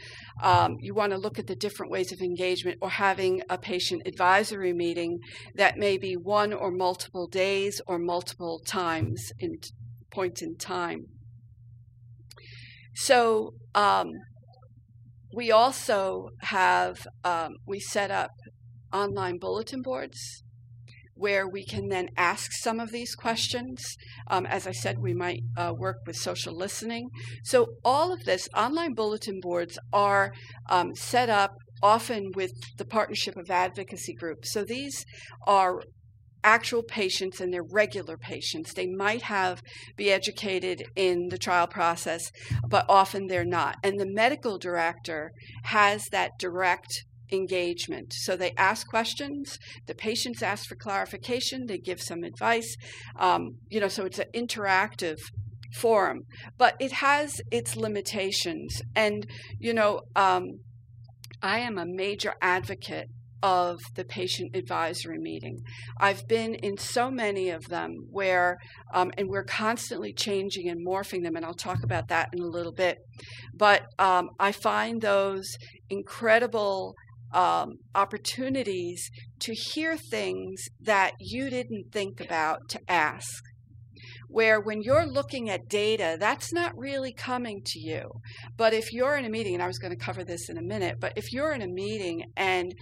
um, 0.43 0.75
you 0.81 0.93
want 0.93 1.11
to 1.13 1.17
look 1.17 1.39
at 1.39 1.47
the 1.47 1.55
different 1.55 1.91
ways 1.91 2.11
of 2.11 2.21
engagement, 2.21 2.77
or 2.79 2.91
having 2.91 3.41
a 3.49 3.57
patient 3.57 4.03
advisory 4.05 4.73
meeting 4.73 5.17
that 5.55 5.77
may 5.77 5.97
be 5.97 6.13
one 6.15 6.53
or 6.53 6.69
multiple 6.69 7.25
days 7.25 7.81
or 7.87 7.97
multiple 7.97 8.61
times 8.67 9.31
in 9.47 9.57
point 10.11 10.41
in 10.41 10.55
time. 10.57 11.05
So 12.95 13.53
um, 13.75 14.11
we 15.33 15.51
also 15.51 16.29
have 16.41 17.07
um, 17.23 17.57
we 17.65 17.79
set 17.79 18.11
up 18.11 18.31
online 18.91 19.37
bulletin 19.37 19.81
boards 19.81 20.43
where 21.17 21.47
we 21.47 21.65
can 21.65 21.89
then 21.89 22.09
ask 22.15 22.51
some 22.51 22.79
of 22.79 22.91
these 22.91 23.15
questions. 23.15 23.83
Um, 24.27 24.45
as 24.45 24.67
I 24.67 24.71
said, 24.71 24.99
we 24.99 25.13
might 25.13 25.41
uh, 25.57 25.73
work 25.77 25.97
with 26.05 26.15
social 26.15 26.55
listening. 26.55 27.09
So, 27.43 27.67
all 27.83 28.13
of 28.13 28.23
this, 28.23 28.47
online 28.55 28.93
bulletin 28.93 29.39
boards 29.41 29.79
are 29.91 30.31
um, 30.69 30.95
set 30.95 31.29
up 31.29 31.55
often 31.81 32.31
with 32.35 32.51
the 32.77 32.85
partnership 32.85 33.35
of 33.35 33.49
advocacy 33.49 34.13
groups. 34.13 34.51
So, 34.53 34.63
these 34.63 35.05
are 35.45 35.81
actual 36.47 36.81
patients 36.81 37.41
and 37.41 37.53
they're 37.53 37.61
regular 37.61 38.17
patients. 38.17 38.73
They 38.73 38.87
might 38.87 39.23
have 39.23 39.61
be 39.97 40.09
educated 40.09 40.81
in 40.95 41.27
the 41.27 41.37
trial 41.37 41.67
process, 41.67 42.31
but 42.69 42.85
often 42.87 43.27
they're 43.27 43.43
not. 43.43 43.75
And 43.83 43.99
the 43.99 44.09
medical 44.09 44.57
director 44.57 45.31
has 45.65 46.05
that 46.11 46.31
direct 46.39 47.03
engagement. 47.33 48.13
So 48.13 48.37
they 48.37 48.53
ask 48.57 48.87
questions, 48.87 49.59
the 49.87 49.93
patients 49.93 50.41
ask 50.41 50.69
for 50.69 50.75
clarification, 50.75 51.65
they 51.65 51.79
give 51.79 52.01
some 52.01 52.23
advice. 52.23 52.77
Um, 53.19 53.57
you 53.67 53.81
know, 53.81 53.89
so 53.89 54.05
it's 54.05 54.19
an 54.19 54.31
interactive 54.33 55.17
forum, 55.75 56.21
but 56.57 56.75
it 56.79 56.93
has 56.93 57.41
its 57.51 57.75
limitations. 57.75 58.81
And, 58.95 59.27
you 59.59 59.73
know, 59.73 59.99
um, 60.15 60.43
I 61.41 61.59
am 61.59 61.77
a 61.77 61.85
major 61.85 62.35
advocate 62.41 63.09
of 63.43 63.79
the 63.95 64.03
patient 64.03 64.55
advisory 64.55 65.19
meeting. 65.19 65.59
I've 65.99 66.27
been 66.27 66.55
in 66.55 66.77
so 66.77 67.11
many 67.11 67.49
of 67.49 67.67
them 67.69 67.91
where, 68.09 68.57
um, 68.93 69.11
and 69.17 69.29
we're 69.29 69.43
constantly 69.43 70.13
changing 70.13 70.69
and 70.69 70.85
morphing 70.85 71.23
them, 71.23 71.35
and 71.35 71.45
I'll 71.45 71.53
talk 71.53 71.83
about 71.83 72.07
that 72.09 72.29
in 72.33 72.41
a 72.41 72.47
little 72.47 72.73
bit. 72.73 72.97
But 73.53 73.83
um, 73.99 74.29
I 74.39 74.51
find 74.51 75.01
those 75.01 75.47
incredible 75.89 76.95
um, 77.33 77.75
opportunities 77.93 79.09
to 79.41 79.53
hear 79.53 79.97
things 79.97 80.63
that 80.81 81.11
you 81.19 81.49
didn't 81.49 81.91
think 81.91 82.21
about 82.21 82.69
to 82.69 82.79
ask 82.87 83.43
where 84.27 84.59
when 84.59 84.81
you're 84.81 85.05
looking 85.05 85.49
at 85.49 85.67
data, 85.67 86.17
that's 86.19 86.51
not 86.53 86.77
really 86.77 87.13
coming 87.13 87.61
to 87.65 87.79
you. 87.79 88.09
But 88.57 88.73
if 88.73 88.91
you're 88.91 89.15
in 89.15 89.25
a 89.25 89.29
meeting, 89.29 89.53
and 89.53 89.63
I 89.63 89.67
was 89.67 89.79
going 89.79 89.97
to 89.97 90.05
cover 90.05 90.23
this 90.23 90.49
in 90.49 90.57
a 90.57 90.61
minute, 90.61 90.97
but 90.99 91.13
if 91.15 91.31
you're 91.31 91.53
in 91.53 91.61
a 91.61 91.67
meeting 91.67 92.23
and 92.35 92.73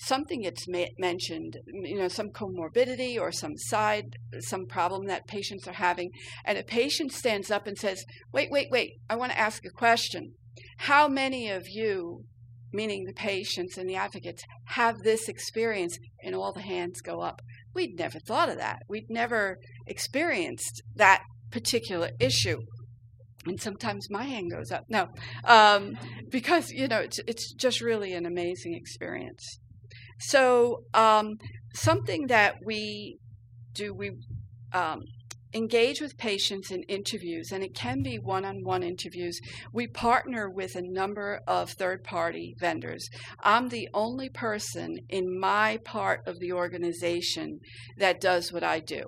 something 0.00 0.42
gets 0.42 0.66
ma- 0.66 0.86
mentioned, 0.98 1.58
you 1.66 1.98
know, 1.98 2.08
some 2.08 2.30
comorbidity 2.30 3.20
or 3.20 3.30
some 3.30 3.56
side, 3.56 4.16
some 4.40 4.66
problem 4.66 5.06
that 5.06 5.26
patients 5.26 5.68
are 5.68 5.74
having, 5.74 6.10
and 6.44 6.56
a 6.56 6.62
patient 6.62 7.12
stands 7.12 7.50
up 7.50 7.66
and 7.66 7.78
says, 7.78 8.04
Wait, 8.32 8.50
wait, 8.50 8.68
wait, 8.70 8.94
I 9.08 9.16
want 9.16 9.32
to 9.32 9.38
ask 9.38 9.64
a 9.64 9.70
question. 9.70 10.32
How 10.78 11.06
many 11.06 11.50
of 11.50 11.68
you, 11.68 12.24
meaning 12.72 13.04
the 13.04 13.12
patients 13.12 13.76
and 13.76 13.88
the 13.88 13.96
advocates, 13.96 14.42
have 14.68 15.02
this 15.02 15.28
experience? 15.28 15.98
And 16.22 16.34
all 16.34 16.52
the 16.52 16.62
hands 16.62 17.00
go 17.00 17.20
up. 17.20 17.40
We'd 17.74 17.98
never 17.98 18.18
thought 18.18 18.48
of 18.48 18.58
that. 18.58 18.82
We'd 18.88 19.10
never 19.10 19.58
experienced 19.86 20.82
that 20.96 21.22
particular 21.50 22.10
issue. 22.18 22.58
And 23.46 23.60
sometimes 23.60 24.08
my 24.10 24.24
hand 24.24 24.50
goes 24.50 24.70
up. 24.70 24.84
No, 24.88 25.08
um, 25.44 25.96
because 26.28 26.70
you 26.70 26.88
know 26.88 26.98
it's 26.98 27.18
it's 27.26 27.54
just 27.54 27.80
really 27.80 28.12
an 28.12 28.26
amazing 28.26 28.74
experience. 28.74 29.60
So 30.20 30.84
um, 30.94 31.38
something 31.74 32.26
that 32.26 32.56
we 32.64 33.18
do 33.72 33.94
we 33.94 34.12
um, 34.72 35.02
engage 35.52 36.00
with 36.00 36.16
patients 36.16 36.70
in 36.70 36.82
interviews, 36.84 37.50
and 37.52 37.64
it 37.64 37.74
can 37.74 38.02
be 38.02 38.18
one 38.18 38.44
on 38.44 38.62
one 38.62 38.82
interviews. 38.82 39.40
We 39.72 39.86
partner 39.86 40.48
with 40.48 40.76
a 40.76 40.82
number 40.82 41.40
of 41.46 41.70
third 41.70 42.04
party 42.04 42.54
vendors. 42.58 43.08
I'm 43.40 43.68
the 43.68 43.88
only 43.92 44.28
person 44.28 44.98
in 45.08 45.38
my 45.38 45.78
part 45.84 46.20
of 46.26 46.38
the 46.38 46.52
organization 46.52 47.60
that 47.96 48.20
does 48.20 48.52
what 48.52 48.62
I 48.62 48.80
do. 48.80 49.06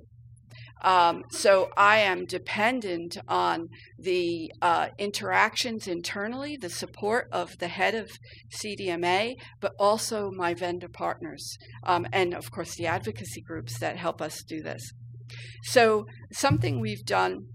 Um, 0.82 1.22
so 1.30 1.70
I 1.76 1.98
am 1.98 2.24
dependent 2.26 3.16
on 3.28 3.68
the 3.98 4.50
uh, 4.60 4.88
interactions 4.98 5.86
internally, 5.86 6.56
the 6.56 6.70
support 6.70 7.28
of 7.32 7.58
the 7.58 7.68
head 7.68 7.94
of 7.94 8.10
CDMA, 8.50 9.34
but 9.60 9.72
also 9.78 10.30
my 10.30 10.54
vendor 10.54 10.88
partners, 10.88 11.56
um, 11.84 12.06
and 12.12 12.34
of 12.34 12.50
course 12.50 12.74
the 12.74 12.86
advocacy 12.86 13.40
groups 13.40 13.78
that 13.78 13.96
help 13.96 14.20
us 14.20 14.42
do 14.42 14.60
this. 14.60 14.92
So, 15.64 16.06
something 16.32 16.80
we've 16.80 17.04
done 17.04 17.46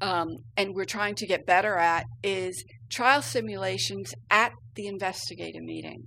um, 0.00 0.38
and 0.56 0.74
we're 0.74 0.84
trying 0.84 1.14
to 1.16 1.26
get 1.26 1.46
better 1.46 1.76
at 1.76 2.06
is 2.22 2.64
trial 2.90 3.22
simulations 3.22 4.14
at 4.30 4.52
the 4.74 4.86
investigator 4.86 5.60
meeting, 5.60 6.04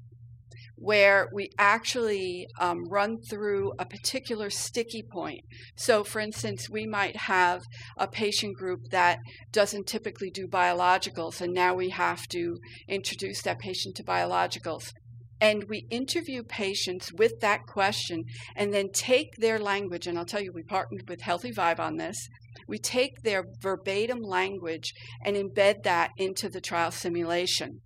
where 0.82 1.30
we 1.32 1.48
actually 1.60 2.48
um, 2.60 2.84
run 2.90 3.22
through 3.22 3.72
a 3.78 3.86
particular 3.86 4.50
sticky 4.50 5.04
point. 5.04 5.42
So, 5.76 6.04
for 6.04 6.20
instance, 6.20 6.68
we 6.72 6.88
might 6.88 7.16
have 7.16 7.62
a 8.00 8.08
patient 8.08 8.58
group 8.58 8.90
that 8.90 9.20
doesn't 9.52 9.86
typically 9.86 10.32
do 10.32 10.48
biologicals, 10.48 11.40
and 11.40 11.54
now 11.54 11.76
we 11.76 11.90
have 11.90 12.28
to 12.30 12.58
introduce 12.88 13.44
that 13.44 13.60
patient 13.60 13.96
to 13.98 14.04
biologicals. 14.04 14.92
And 15.40 15.66
we 15.70 15.86
interview 15.92 16.42
patients 16.44 17.14
with 17.14 17.40
that 17.42 17.68
question 17.68 18.24
and 18.56 18.74
then 18.74 18.90
take 18.92 19.36
their 19.38 19.58
language 19.58 20.06
and 20.06 20.20
i'll 20.20 20.26
tell 20.26 20.40
you 20.40 20.52
we 20.54 20.62
partnered 20.62 21.10
with 21.10 21.22
HealthiVibe 21.22 21.80
on 21.80 21.98
this. 21.98 22.28
We 22.68 22.78
take 22.78 23.22
their 23.24 23.46
verbatim 23.60 24.22
language 24.22 24.94
and 25.24 25.36
embed 25.36 25.84
that 25.84 26.12
into 26.18 26.48
the 26.48 26.62
trial 26.62 26.92
simulation 26.92 27.82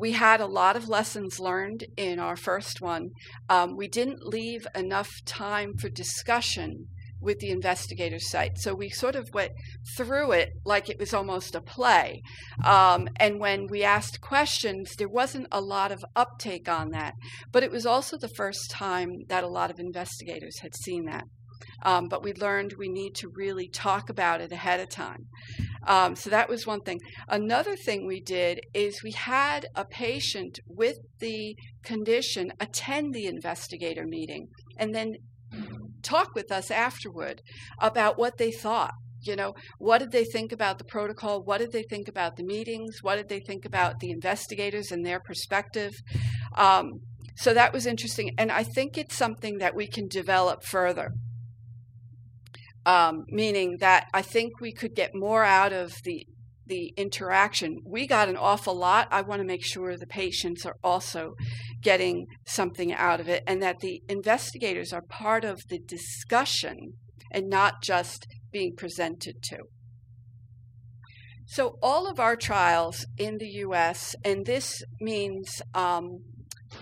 we 0.00 0.12
had 0.12 0.40
a 0.40 0.46
lot 0.46 0.76
of 0.76 0.88
lessons 0.88 1.38
learned 1.38 1.84
in 1.96 2.18
our 2.18 2.36
first 2.36 2.80
one 2.80 3.10
um, 3.48 3.76
we 3.76 3.86
didn't 3.86 4.26
leave 4.26 4.66
enough 4.74 5.10
time 5.26 5.74
for 5.76 5.88
discussion 5.88 6.86
with 7.20 7.38
the 7.38 7.50
investigator 7.50 8.18
site. 8.18 8.58
So 8.58 8.74
we 8.74 8.88
sort 8.88 9.14
of 9.14 9.28
went 9.34 9.52
through 9.96 10.32
it 10.32 10.50
like 10.64 10.88
it 10.88 10.98
was 10.98 11.12
almost 11.12 11.54
a 11.54 11.60
play. 11.60 12.22
Um, 12.64 13.08
and 13.16 13.38
when 13.38 13.66
we 13.68 13.84
asked 13.84 14.20
questions, 14.20 14.94
there 14.96 15.08
wasn't 15.08 15.46
a 15.52 15.60
lot 15.60 15.92
of 15.92 16.04
uptake 16.16 16.68
on 16.68 16.90
that. 16.90 17.14
But 17.52 17.62
it 17.62 17.70
was 17.70 17.86
also 17.86 18.16
the 18.16 18.28
first 18.28 18.70
time 18.70 19.10
that 19.28 19.44
a 19.44 19.48
lot 19.48 19.70
of 19.70 19.78
investigators 19.78 20.60
had 20.60 20.74
seen 20.74 21.04
that. 21.04 21.24
Um, 21.82 22.08
but 22.08 22.22
we 22.22 22.32
learned 22.34 22.74
we 22.78 22.88
need 22.88 23.14
to 23.16 23.28
really 23.34 23.68
talk 23.68 24.08
about 24.10 24.40
it 24.40 24.52
ahead 24.52 24.80
of 24.80 24.88
time. 24.88 25.26
Um, 25.86 26.14
so 26.14 26.30
that 26.30 26.48
was 26.48 26.66
one 26.66 26.80
thing. 26.80 27.00
Another 27.28 27.76
thing 27.76 28.06
we 28.06 28.20
did 28.20 28.60
is 28.74 29.02
we 29.02 29.12
had 29.12 29.66
a 29.74 29.84
patient 29.84 30.58
with 30.66 30.98
the 31.18 31.56
condition 31.82 32.52
attend 32.60 33.14
the 33.14 33.26
investigator 33.26 34.04
meeting 34.06 34.48
and 34.76 34.94
then 34.94 35.14
talk 36.02 36.34
with 36.34 36.50
us 36.50 36.70
afterward 36.70 37.42
about 37.78 38.18
what 38.18 38.38
they 38.38 38.50
thought. 38.50 38.94
You 39.22 39.36
know, 39.36 39.54
what 39.78 39.98
did 39.98 40.12
they 40.12 40.24
think 40.24 40.50
about 40.50 40.78
the 40.78 40.84
protocol? 40.84 41.42
What 41.42 41.58
did 41.58 41.72
they 41.72 41.82
think 41.82 42.08
about 42.08 42.36
the 42.36 42.44
meetings? 42.44 42.98
What 43.02 43.16
did 43.16 43.28
they 43.28 43.40
think 43.40 43.66
about 43.66 44.00
the 44.00 44.10
investigators 44.10 44.90
and 44.90 45.04
their 45.04 45.20
perspective? 45.20 45.92
Um, 46.56 47.00
so 47.36 47.52
that 47.52 47.72
was 47.72 47.86
interesting. 47.86 48.32
And 48.38 48.50
I 48.50 48.62
think 48.62 48.96
it's 48.96 49.16
something 49.16 49.58
that 49.58 49.74
we 49.74 49.86
can 49.86 50.08
develop 50.08 50.64
further. 50.64 51.12
Um, 52.86 53.24
meaning 53.28 53.76
that 53.80 54.06
I 54.14 54.22
think 54.22 54.60
we 54.60 54.72
could 54.72 54.94
get 54.94 55.10
more 55.14 55.44
out 55.44 55.72
of 55.72 55.92
the 56.04 56.26
the 56.70 56.94
interaction. 56.96 57.80
We 57.84 58.06
got 58.06 58.28
an 58.28 58.36
awful 58.36 58.74
lot. 58.74 59.08
I 59.10 59.20
want 59.22 59.40
to 59.40 59.46
make 59.46 59.64
sure 59.64 59.96
the 59.96 60.06
patients 60.06 60.64
are 60.64 60.76
also 60.82 61.34
getting 61.82 62.26
something 62.46 62.94
out 62.94 63.20
of 63.20 63.28
it 63.28 63.42
and 63.46 63.60
that 63.60 63.80
the 63.80 64.00
investigators 64.08 64.92
are 64.92 65.02
part 65.02 65.44
of 65.44 65.60
the 65.68 65.80
discussion 65.80 66.94
and 67.30 67.48
not 67.48 67.82
just 67.82 68.26
being 68.52 68.74
presented 68.76 69.42
to. 69.42 69.58
So, 71.46 71.78
all 71.82 72.06
of 72.06 72.20
our 72.20 72.36
trials 72.36 73.04
in 73.18 73.38
the 73.38 73.48
US, 73.66 74.14
and 74.24 74.46
this 74.46 74.84
means 75.00 75.60
um, 75.74 76.20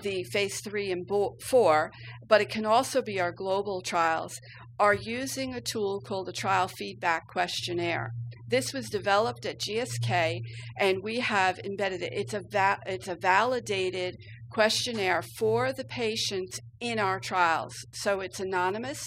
the 0.02 0.24
phase 0.24 0.60
three 0.60 0.92
and 0.92 1.08
four, 1.40 1.90
but 2.26 2.42
it 2.42 2.50
can 2.50 2.66
also 2.66 3.00
be 3.00 3.18
our 3.18 3.32
global 3.32 3.80
trials, 3.80 4.38
are 4.78 4.94
using 4.94 5.54
a 5.54 5.60
tool 5.60 6.00
called 6.00 6.26
the 6.26 6.32
Trial 6.32 6.68
Feedback 6.68 7.26
Questionnaire. 7.28 8.12
This 8.46 8.72
was 8.72 8.88
developed 8.88 9.44
at 9.44 9.60
GSK, 9.60 10.40
and 10.78 11.02
we 11.02 11.20
have 11.20 11.58
embedded 11.58 12.02
it. 12.02 12.12
It's 12.14 12.32
a 12.32 12.42
va- 12.50 12.80
it's 12.86 13.08
a 13.08 13.14
validated 13.14 14.16
questionnaire 14.50 15.22
for 15.38 15.72
the 15.72 15.84
patients 15.84 16.58
in 16.80 16.98
our 16.98 17.20
trials. 17.20 17.74
So 17.92 18.20
it's 18.20 18.40
anonymous. 18.40 19.04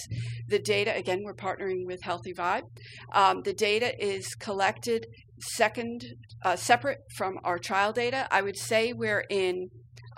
The 0.48 0.60
data, 0.60 0.96
again, 0.96 1.22
we're 1.24 1.34
partnering 1.34 1.86
with 1.88 2.02
HealthiVibe. 2.04 2.64
Um, 3.14 3.42
the 3.44 3.54
data 3.54 3.94
is 4.04 4.36
collected 4.36 5.08
second, 5.40 6.06
uh, 6.44 6.56
separate 6.56 7.00
from 7.18 7.40
our 7.44 7.58
trial 7.58 7.94
data. 7.94 8.28
I 8.30 8.44
would 8.44 8.58
say 8.58 8.94
we're 8.94 9.26
in 9.30 9.70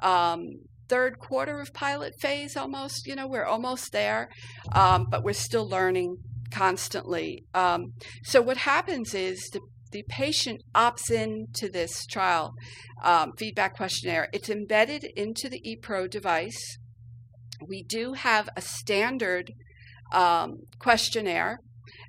um, 0.02 0.42
third 0.88 1.20
quarter 1.20 1.60
of 1.60 1.74
pilot 1.74 2.14
phase 2.20 2.56
almost. 2.56 3.08
You 3.08 3.16
know, 3.16 3.28
we're 3.28 3.46
almost 3.46 3.92
there, 3.92 4.30
um, 4.72 5.08
but 5.10 5.24
we're 5.24 5.34
still 5.34 5.68
learning 5.68 6.18
constantly. 6.52 7.46
Um, 7.54 7.94
so 8.24 8.42
what 8.42 8.58
happens 8.58 9.14
is 9.14 9.50
the 9.52 9.62
the 9.94 10.04
patient 10.10 10.60
opts 10.76 11.10
in 11.12 11.46
to 11.54 11.70
this 11.70 12.06
trial 12.08 12.56
um, 13.04 13.32
feedback 13.38 13.78
questionnaire. 13.78 14.28
It's 14.34 14.50
embedded 14.50 15.06
into 15.16 15.48
the 15.48 15.62
ePro 15.62 16.10
device. 16.10 16.78
We 17.66 17.84
do 17.84 18.14
have 18.14 18.50
a 18.58 18.62
standard 18.62 19.52
um, 20.12 20.64
questionnaire 20.80 21.60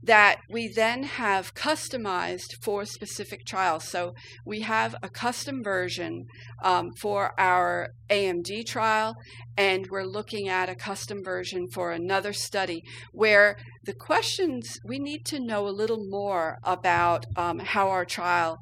that 0.05 0.37
we 0.51 0.69
then 0.69 1.03
have 1.03 1.55
customized 1.55 2.63
for 2.63 2.85
specific 2.85 3.45
trials. 3.47 3.89
So 3.89 4.15
we 4.45 4.61
have 4.61 4.95
a 5.03 5.09
custom 5.09 5.63
version 5.63 6.27
um, 6.63 6.91
for 7.01 7.33
our 7.41 7.89
AMD 8.11 8.67
trial, 8.67 9.15
and 9.57 9.87
we're 9.91 10.05
looking 10.05 10.49
at 10.49 10.69
a 10.69 10.75
custom 10.75 11.23
version 11.25 11.69
for 11.73 11.91
another 11.91 12.35
study 12.35 12.83
where 13.13 13.57
the 13.85 13.95
questions 13.95 14.79
we 14.85 14.99
need 14.99 15.25
to 15.27 15.41
know 15.41 15.67
a 15.67 15.71
little 15.71 16.05
more 16.07 16.59
about 16.63 17.25
um, 17.37 17.59
how 17.61 17.89
our 17.89 18.05
trial 18.05 18.59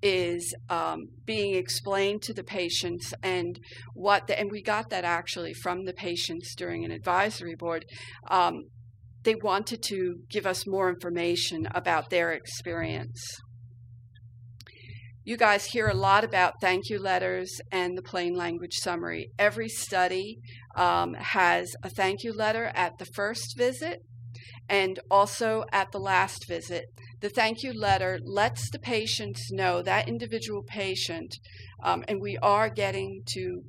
is 0.00 0.54
um, 0.68 1.06
being 1.24 1.54
explained 1.54 2.22
to 2.22 2.34
the 2.34 2.44
patients 2.44 3.14
and 3.22 3.58
what 3.94 4.26
the, 4.26 4.38
and 4.38 4.50
we 4.52 4.62
got 4.62 4.90
that 4.90 5.02
actually 5.02 5.54
from 5.54 5.86
the 5.86 5.94
patients 5.94 6.54
during 6.54 6.84
an 6.84 6.90
advisory 6.90 7.54
board 7.54 7.86
um, 8.30 8.64
they 9.24 9.34
wanted 9.34 9.82
to 9.82 10.20
give 10.30 10.46
us 10.46 10.66
more 10.66 10.88
information 10.88 11.66
about 11.74 12.10
their 12.10 12.32
experience. 12.32 13.20
you 15.26 15.38
guys 15.38 15.64
hear 15.64 15.88
a 15.88 15.94
lot 15.94 16.22
about 16.22 16.60
thank 16.60 16.90
you 16.90 16.98
letters 16.98 17.58
and 17.72 17.96
the 17.96 18.02
plain 18.02 18.34
language 18.34 18.74
summary. 18.74 19.30
Every 19.38 19.70
study 19.70 20.38
um, 20.76 21.14
has 21.14 21.74
a 21.82 21.88
thank 21.88 22.22
you 22.22 22.32
letter 22.34 22.70
at 22.74 22.98
the 22.98 23.06
first 23.06 23.56
visit 23.56 24.02
and 24.68 25.00
also 25.10 25.64
at 25.72 25.92
the 25.92 25.98
last 25.98 26.46
visit. 26.46 26.84
The 27.20 27.30
thank 27.30 27.62
you 27.62 27.72
letter 27.72 28.18
lets 28.22 28.70
the 28.70 28.78
patients 28.78 29.50
know, 29.50 29.80
that 29.82 30.08
individual 30.08 30.62
patient, 30.62 31.34
um, 31.82 32.04
and 32.06 32.20
we 32.20 32.36
are 32.42 32.68
getting 32.68 33.22
to 33.28 33.62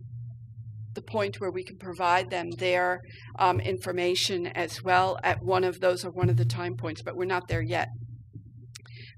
the 0.95 1.01
point 1.01 1.39
where 1.39 1.51
we 1.51 1.63
can 1.63 1.77
provide 1.77 2.29
them 2.29 2.49
their 2.51 3.01
um, 3.37 3.59
information 3.59 4.47
as 4.47 4.83
well 4.83 5.17
at 5.23 5.43
one 5.43 5.63
of 5.63 5.79
those 5.79 6.03
or 6.03 6.11
one 6.11 6.29
of 6.29 6.37
the 6.37 6.45
time 6.45 6.75
points, 6.75 7.01
but 7.01 7.15
we're 7.15 7.25
not 7.25 7.47
there 7.47 7.61
yet. 7.61 7.89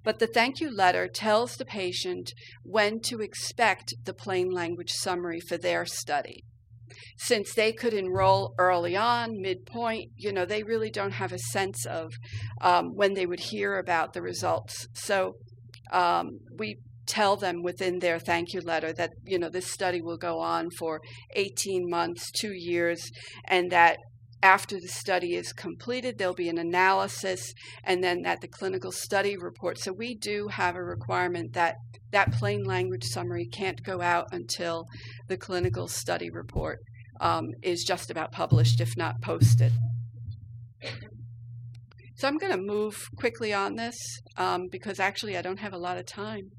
But 0.03 0.19
the 0.19 0.27
thank 0.27 0.59
you 0.59 0.73
letter 0.73 1.07
tells 1.07 1.55
the 1.55 1.65
patient 1.65 2.33
when 2.63 3.01
to 3.01 3.19
expect 3.21 3.93
the 4.05 4.13
plain 4.13 4.49
language 4.49 4.91
summary 4.91 5.39
for 5.39 5.57
their 5.57 5.85
study. 5.85 6.43
Since 7.17 7.53
they 7.53 7.73
could 7.73 7.93
enroll 7.93 8.53
early 8.57 8.95
on, 8.95 9.41
midpoint, 9.41 10.11
you 10.15 10.31
know, 10.31 10.45
they 10.45 10.63
really 10.63 10.89
don't 10.89 11.11
have 11.11 11.33
a 11.33 11.39
sense 11.39 11.85
of 11.85 12.13
um, 12.61 12.95
when 12.95 13.15
they 13.15 13.25
would 13.25 13.39
hear 13.39 13.77
about 13.77 14.13
the 14.13 14.21
results. 14.21 14.87
So 14.93 15.33
um, 15.91 16.39
we 16.57 16.77
tell 17.07 17.37
them 17.37 17.63
within 17.63 17.99
their 17.99 18.19
thank 18.19 18.53
you 18.53 18.61
letter 18.61 18.93
that 18.93 19.11
you 19.25 19.39
know 19.39 19.49
this 19.49 19.71
study 19.71 20.01
will 20.01 20.17
go 20.17 20.39
on 20.39 20.69
for 20.71 21.01
18 21.35 21.89
months, 21.89 22.31
two 22.31 22.53
years, 22.53 23.11
and 23.45 23.71
that 23.71 23.97
after 24.43 24.79
the 24.79 24.87
study 24.87 25.33
is 25.33 25.51
completed, 25.51 26.17
there'll 26.17 26.33
be 26.33 26.49
an 26.49 26.59
analysis, 26.59 27.53
and 27.83 28.03
then 28.03 28.21
that 28.21 28.41
the 28.41 28.47
clinical 28.47 28.91
study 28.91 29.35
report. 29.35 29.79
So 29.79 29.91
we 29.91 30.15
do 30.15 30.49
have 30.49 30.75
a 30.75 30.83
requirement 30.83 31.53
that 31.53 31.75
that 32.11 32.31
plain 32.33 32.63
language 32.63 33.03
summary 33.03 33.47
can't 33.47 33.83
go 33.83 34.01
out 34.01 34.27
until 34.31 34.85
the 35.27 35.37
clinical 35.37 35.87
study 35.87 36.29
report 36.29 36.79
um, 37.19 37.47
is 37.63 37.83
just 37.83 38.11
about 38.11 38.31
published, 38.31 38.79
if 38.79 38.95
not 38.95 39.21
posted. 39.21 39.73
So 42.15 42.27
I'm 42.27 42.37
going 42.37 42.51
to 42.51 42.57
move 42.57 43.09
quickly 43.15 43.53
on 43.53 43.75
this 43.75 43.95
um, 44.37 44.67
because 44.71 44.99
actually 44.99 45.37
I 45.37 45.41
don't 45.41 45.59
have 45.59 45.73
a 45.73 45.77
lot 45.77 45.97
of 45.97 46.05
time. 46.05 46.49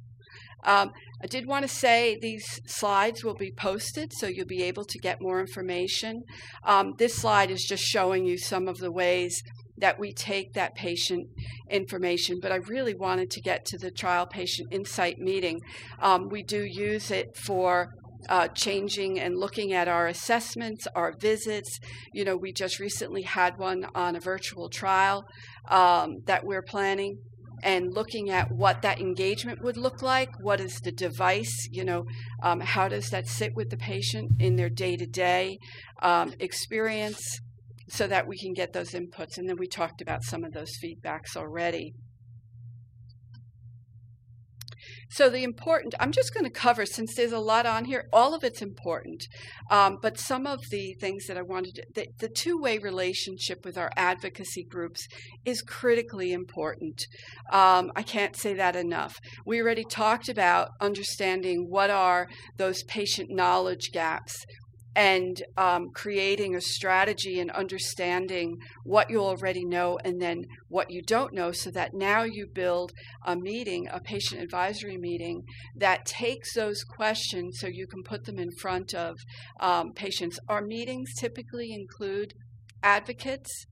Um, 0.64 0.92
I 1.22 1.26
did 1.26 1.46
want 1.46 1.62
to 1.62 1.68
say 1.68 2.18
these 2.20 2.60
slides 2.66 3.24
will 3.24 3.34
be 3.34 3.52
posted, 3.52 4.12
so 4.12 4.26
you'll 4.26 4.46
be 4.46 4.62
able 4.62 4.84
to 4.84 4.98
get 4.98 5.20
more 5.20 5.40
information. 5.40 6.22
Um, 6.64 6.94
this 6.98 7.14
slide 7.16 7.50
is 7.50 7.64
just 7.64 7.82
showing 7.82 8.24
you 8.24 8.38
some 8.38 8.68
of 8.68 8.78
the 8.78 8.92
ways 8.92 9.42
that 9.80 9.98
we 9.98 10.12
take 10.12 10.52
that 10.54 10.74
patient 10.74 11.28
information, 11.70 12.38
but 12.40 12.52
I 12.52 12.56
really 12.56 12.94
wanted 12.94 13.30
to 13.30 13.40
get 13.40 13.64
to 13.66 13.78
the 13.78 13.90
trial 13.90 14.26
patient 14.26 14.72
insight 14.72 15.18
meeting. 15.18 15.60
Um, 16.00 16.28
we 16.28 16.42
do 16.42 16.64
use 16.64 17.10
it 17.10 17.36
for 17.36 17.90
uh, 18.28 18.48
changing 18.48 19.20
and 19.20 19.36
looking 19.36 19.72
at 19.72 19.88
our 19.88 20.08
assessments, 20.08 20.86
our 20.94 21.14
visits. 21.18 21.78
You 22.12 22.24
know, 22.24 22.36
we 22.36 22.52
just 22.52 22.78
recently 22.80 23.22
had 23.22 23.58
one 23.58 23.86
on 23.94 24.16
a 24.16 24.20
virtual 24.20 24.68
trial 24.68 25.24
um, 25.68 26.18
that 26.26 26.44
we're 26.44 26.62
planning 26.62 27.18
and 27.62 27.92
looking 27.92 28.30
at 28.30 28.50
what 28.50 28.82
that 28.82 29.00
engagement 29.00 29.62
would 29.62 29.76
look 29.76 30.02
like. 30.02 30.30
What 30.40 30.60
is 30.60 30.80
the 30.80 30.92
device? 30.92 31.68
You 31.70 31.84
know, 31.84 32.04
um, 32.42 32.60
how 32.60 32.88
does 32.88 33.10
that 33.10 33.26
sit 33.26 33.54
with 33.54 33.70
the 33.70 33.76
patient 33.76 34.32
in 34.40 34.56
their 34.56 34.70
day 34.70 34.96
to 34.96 35.06
day 35.06 35.58
experience 36.40 37.40
so 37.88 38.06
that 38.06 38.26
we 38.26 38.38
can 38.38 38.52
get 38.52 38.72
those 38.72 38.90
inputs? 38.90 39.38
And 39.38 39.48
then 39.48 39.56
we 39.58 39.66
talked 39.66 40.00
about 40.00 40.24
some 40.24 40.44
of 40.44 40.52
those 40.52 40.72
feedbacks 40.82 41.36
already. 41.36 41.94
So 45.10 45.30
the 45.30 45.42
important, 45.42 45.94
I'm 45.98 46.12
just 46.12 46.34
going 46.34 46.44
to 46.44 46.50
cover, 46.50 46.84
since 46.84 47.14
there's 47.14 47.32
a 47.32 47.38
lot 47.38 47.66
on 47.66 47.86
here, 47.86 48.08
all 48.12 48.34
of 48.34 48.44
it's 48.44 48.60
important. 48.60 49.26
Um, 49.70 49.98
but 50.02 50.18
some 50.18 50.46
of 50.46 50.60
the 50.70 50.94
things 51.00 51.26
that 51.26 51.38
I 51.38 51.42
wanted, 51.42 51.76
to, 51.76 51.86
the, 51.94 52.06
the 52.18 52.28
two-way 52.28 52.78
relationship 52.78 53.64
with 53.64 53.78
our 53.78 53.90
advocacy 53.96 54.64
groups 54.64 55.06
is 55.44 55.62
critically 55.62 56.32
important. 56.32 57.06
Um, 57.50 57.90
I 57.96 58.02
can't 58.02 58.36
say 58.36 58.54
that 58.54 58.76
enough. 58.76 59.16
We 59.46 59.62
already 59.62 59.84
talked 59.84 60.28
about 60.28 60.68
understanding 60.80 61.66
what 61.68 61.90
are 61.90 62.28
those 62.58 62.82
patient 62.84 63.30
knowledge 63.30 63.90
gaps 63.92 64.44
and 64.98 65.44
um, 65.56 65.90
creating 65.94 66.56
a 66.56 66.60
strategy 66.60 67.38
and 67.38 67.52
understanding 67.52 68.56
what 68.82 69.08
you 69.08 69.20
already 69.20 69.64
know 69.64 69.96
and 70.04 70.20
then 70.20 70.44
what 70.66 70.90
you 70.90 71.00
don't 71.00 71.32
know 71.32 71.52
so 71.52 71.70
that 71.70 71.94
now 71.94 72.24
you 72.24 72.48
build 72.52 72.90
a 73.24 73.36
meeting, 73.36 73.86
a 73.92 74.00
patient 74.00 74.42
advisory 74.42 74.96
meeting 74.98 75.44
that 75.76 76.04
takes 76.04 76.52
those 76.54 76.82
questions 76.82 77.60
so 77.60 77.68
you 77.68 77.86
can 77.86 78.02
put 78.02 78.24
them 78.24 78.40
in 78.40 78.50
front 78.50 78.92
of 78.92 79.16
um, 79.60 79.92
patients. 79.92 80.40
Our 80.48 80.62
meetings 80.62 81.14
typically 81.14 81.72
include 81.72 82.34
advocates, 82.82 83.66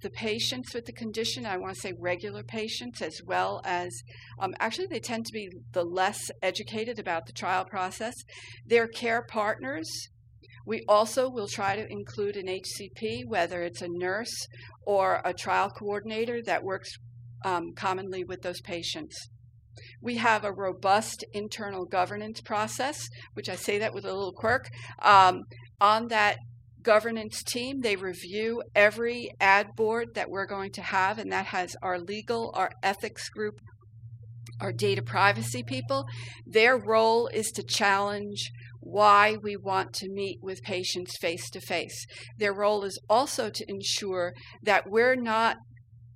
the 0.00 0.10
patients 0.10 0.74
with 0.74 0.86
the 0.86 0.92
condition, 0.92 1.44
I 1.44 1.56
want 1.56 1.74
to 1.74 1.80
say 1.80 1.92
regular 1.98 2.44
patients, 2.44 3.02
as 3.02 3.20
well 3.26 3.60
as 3.64 4.04
um, 4.38 4.54
actually, 4.60 4.86
they 4.86 5.00
tend 5.00 5.26
to 5.26 5.32
be 5.32 5.50
the 5.72 5.82
less 5.82 6.30
educated 6.40 7.00
about 7.00 7.26
the 7.26 7.32
trial 7.32 7.64
process, 7.64 8.14
their 8.64 8.86
care 8.86 9.22
partners, 9.28 9.90
we 10.68 10.84
also 10.86 11.30
will 11.30 11.48
try 11.48 11.76
to 11.76 11.90
include 11.90 12.36
an 12.36 12.46
HCP, 12.46 13.24
whether 13.26 13.62
it's 13.62 13.80
a 13.80 13.88
nurse 13.88 14.46
or 14.86 15.22
a 15.24 15.32
trial 15.32 15.70
coordinator 15.70 16.42
that 16.42 16.62
works 16.62 16.90
um, 17.42 17.72
commonly 17.74 18.22
with 18.22 18.42
those 18.42 18.60
patients. 18.60 19.16
We 20.02 20.16
have 20.16 20.44
a 20.44 20.52
robust 20.52 21.24
internal 21.32 21.86
governance 21.86 22.42
process, 22.42 23.08
which 23.32 23.48
I 23.48 23.56
say 23.56 23.78
that 23.78 23.94
with 23.94 24.04
a 24.04 24.12
little 24.12 24.34
quirk. 24.34 24.68
Um, 25.00 25.44
on 25.80 26.08
that 26.08 26.36
governance 26.82 27.42
team, 27.42 27.80
they 27.80 27.96
review 27.96 28.62
every 28.74 29.30
ad 29.40 29.68
board 29.74 30.08
that 30.16 30.28
we're 30.28 30.46
going 30.46 30.72
to 30.72 30.82
have, 30.82 31.18
and 31.18 31.32
that 31.32 31.46
has 31.46 31.76
our 31.80 31.98
legal, 31.98 32.52
our 32.54 32.70
ethics 32.82 33.30
group, 33.30 33.54
our 34.60 34.72
data 34.72 35.00
privacy 35.00 35.62
people. 35.62 36.04
Their 36.46 36.76
role 36.76 37.28
is 37.28 37.52
to 37.52 37.62
challenge 37.62 38.50
why 38.80 39.36
we 39.42 39.56
want 39.56 39.92
to 39.94 40.08
meet 40.08 40.38
with 40.42 40.62
patients 40.62 41.16
face 41.20 41.50
to 41.50 41.60
face. 41.60 42.06
Their 42.38 42.54
role 42.54 42.84
is 42.84 42.98
also 43.08 43.50
to 43.50 43.64
ensure 43.68 44.34
that 44.62 44.88
we're 44.88 45.16
not 45.16 45.56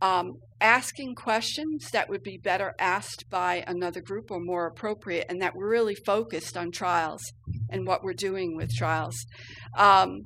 um, 0.00 0.32
asking 0.60 1.14
questions 1.14 1.90
that 1.92 2.08
would 2.08 2.22
be 2.22 2.36
better 2.36 2.74
asked 2.78 3.24
by 3.30 3.62
another 3.66 4.00
group 4.00 4.30
or 4.30 4.40
more 4.40 4.66
appropriate, 4.66 5.26
and 5.28 5.40
that 5.40 5.54
we're 5.54 5.70
really 5.70 5.94
focused 5.94 6.56
on 6.56 6.70
trials 6.72 7.22
and 7.70 7.86
what 7.86 8.02
we're 8.02 8.12
doing 8.12 8.56
with 8.56 8.70
trials. 8.74 9.26
Um, 9.76 10.22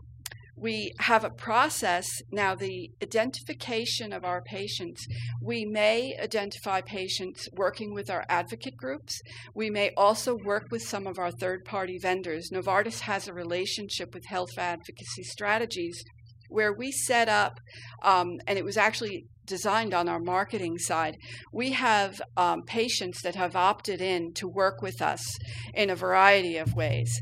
we 0.57 0.93
have 1.01 1.23
a 1.23 1.31
process. 1.31 2.07
Now 2.33 2.55
the 2.55 2.91
identification 3.03 4.13
of 4.13 4.25
our 4.25 4.43
patients 4.43 5.07
we 5.43 5.65
may 5.65 6.17
identify 6.21 6.81
patients 6.81 7.49
working 7.53 7.93
with 7.93 8.11
our 8.11 8.25
advocate 8.29 8.77
groups. 8.77 9.21
We 9.55 9.71
may 9.71 9.93
also 9.97 10.35
work 10.35 10.69
with 10.71 10.83
some 10.83 11.07
of 11.07 11.19
our 11.19 11.31
third 11.31 11.65
party 11.65 11.99
vendors. 11.99 12.51
Novartis 12.53 13.01
has 13.01 13.29
a 13.29 13.35
relationship 13.35 14.15
with 14.15 14.27
health 14.27 14.57
advocacy 14.59 15.25
strategies 15.25 16.03
where 16.49 16.73
we 16.73 16.91
set 16.93 17.29
up 17.29 17.61
um, 18.03 18.39
and 18.47 18.59
it 18.59 18.65
was 18.65 18.77
actually 18.77 19.27
designed 19.45 19.95
on 19.95 20.09
our 20.09 20.19
marketing 20.19 20.79
side. 20.79 21.17
We 21.53 21.73
have 21.73 22.21
um, 22.37 22.63
patients 22.63 23.23
that 23.23 23.37
have 23.37 23.55
opted 23.55 24.01
in 24.01 24.33
to 24.35 24.49
work 24.49 24.83
with 24.83 25.01
us 25.01 25.39
in 25.75 25.91
a 25.91 25.97
variety 25.97 26.57
of 26.57 26.75
ways 26.75 27.21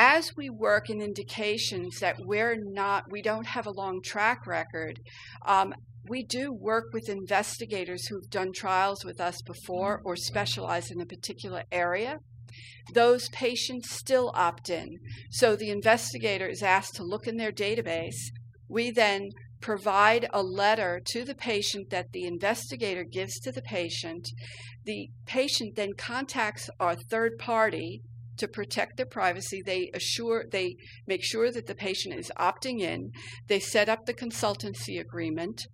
as 0.00 0.34
we 0.34 0.48
work 0.48 0.88
in 0.88 1.02
indications 1.02 1.98
that 2.00 2.16
we're 2.20 2.56
not, 2.58 3.12
we 3.12 3.20
don't 3.20 3.48
have 3.48 3.66
a 3.66 3.70
long 3.70 4.00
track 4.02 4.46
record, 4.46 4.98
um, 5.44 5.74
we 6.08 6.24
do 6.24 6.50
work 6.50 6.86
with 6.94 7.10
investigators 7.10 8.06
who've 8.06 8.30
done 8.30 8.50
trials 8.50 9.04
with 9.04 9.20
us 9.20 9.42
before 9.42 10.00
or 10.02 10.16
specialize 10.16 10.90
in 10.90 11.02
a 11.02 11.06
particular 11.06 11.64
area. 11.70 12.16
Those 12.94 13.28
patients 13.28 13.90
still 13.90 14.32
opt 14.34 14.70
in. 14.70 14.88
So 15.32 15.54
the 15.54 15.68
investigator 15.68 16.48
is 16.48 16.62
asked 16.62 16.94
to 16.94 17.04
look 17.04 17.26
in 17.26 17.36
their 17.36 17.52
database. 17.52 18.30
We 18.68 18.90
then 18.90 19.28
provide 19.60 20.26
a 20.32 20.42
letter 20.42 21.02
to 21.08 21.26
the 21.26 21.34
patient 21.34 21.90
that 21.90 22.12
the 22.12 22.24
investigator 22.24 23.04
gives 23.04 23.38
to 23.40 23.52
the 23.52 23.60
patient. 23.60 24.30
The 24.86 25.10
patient 25.26 25.76
then 25.76 25.92
contacts 25.92 26.70
our 26.80 26.96
third 26.96 27.36
party 27.38 28.00
to 28.40 28.48
protect 28.48 28.96
their 28.96 29.06
privacy. 29.06 29.62
They 29.64 29.90
assure 29.94 30.44
they 30.50 30.76
make 31.06 31.22
sure 31.22 31.52
that 31.52 31.66
the 31.66 31.74
patient 31.74 32.18
is 32.18 32.32
opting 32.38 32.80
in. 32.80 33.12
They 33.46 33.60
set 33.60 33.88
up 33.88 34.06
the 34.06 34.14
consultancy 34.14 35.00
agreement, 35.00 35.66